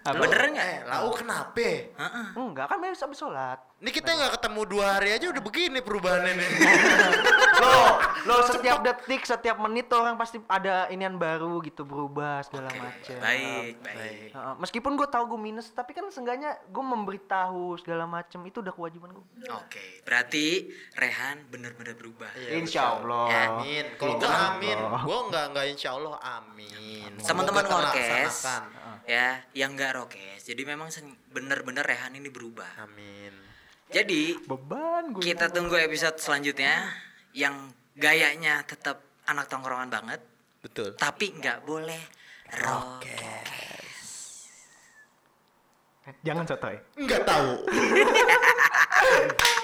Apa? 0.00 0.16
Beneran 0.16 0.48
nggak? 0.56 0.66
Eh, 0.66 0.80
lau 0.88 1.12
kenapa? 1.12 1.68
Heeh. 1.92 2.26
Enggak 2.36 2.66
kan 2.72 2.80
habis 2.80 3.00
habis 3.04 3.18
sholat. 3.20 3.58
Ini 3.80 3.90
kita 3.92 4.12
nggak 4.12 4.32
ketemu 4.40 4.60
dua 4.68 4.86
hari 5.00 5.16
aja 5.16 5.32
udah 5.32 5.42
begini 5.44 5.80
perubahannya 5.80 6.32
nih. 6.36 6.48
Lo, 7.60 8.00
lo 8.24 8.36
setiap 8.48 8.80
detik, 8.80 9.20
setiap 9.28 9.60
menit 9.60 9.84
tuh 9.92 10.00
orang 10.00 10.16
pasti 10.16 10.40
ada 10.48 10.88
inian 10.88 11.20
baru 11.20 11.60
gitu 11.60 11.84
berubah 11.84 12.40
segala 12.40 12.72
Oke, 12.72 12.80
macam. 12.80 13.16
Baik, 13.20 13.74
baik. 13.84 14.32
Heeh, 14.32 14.54
meskipun 14.64 14.96
gue 14.96 15.04
tahu 15.04 15.36
gue 15.36 15.40
minus, 15.52 15.68
tapi 15.68 15.92
kan 15.92 16.08
seenggaknya 16.08 16.56
gue 16.72 16.80
memberitahu 16.80 17.76
segala 17.76 18.08
macam 18.08 18.40
itu 18.48 18.64
udah 18.64 18.72
kewajiban 18.72 19.12
gue. 19.12 19.24
Oke, 19.52 20.00
berarti 20.08 20.72
Rehan 20.96 21.52
bener-bener 21.52 21.92
berubah. 22.00 22.32
Iya, 22.32 22.64
Insya 22.64 22.96
Allah. 22.96 23.28
Ya, 23.28 23.44
Amin. 23.60 23.84
Kalau 24.00 24.16
gua 24.16 24.56
amin, 24.56 24.78
gua 25.04 25.18
nggak 25.28 25.44
nggak 25.52 25.66
insya 25.68 25.90
Allah 25.92 26.16
amin. 26.40 27.10
Teman-teman 27.20 27.64
Orkes, 27.68 28.48
ya, 29.04 29.44
yang 29.52 29.76
nggak 29.76 29.89
rokes. 29.94 30.46
Jadi 30.46 30.62
memang 30.64 30.88
bener-bener 31.30 31.84
Rehan 31.84 32.14
ini 32.16 32.30
berubah. 32.30 32.82
Amin. 32.82 33.32
Jadi 33.90 34.38
Beban 34.46 35.10
gue. 35.10 35.22
kita 35.22 35.50
tunggu 35.50 35.74
episode 35.74 36.14
selanjutnya 36.22 36.94
yang 37.34 37.74
gayanya 37.98 38.62
tetap 38.62 39.02
anak 39.26 39.50
tongkrongan 39.50 39.90
banget, 39.90 40.20
Betul. 40.62 40.94
tapi 40.94 41.34
nggak 41.34 41.66
boleh 41.66 41.98
rokes. 42.62 43.58
Jangan 46.26 46.42
sotoy. 46.46 46.74
Nggak 46.98 47.22
tahu. 47.22 47.50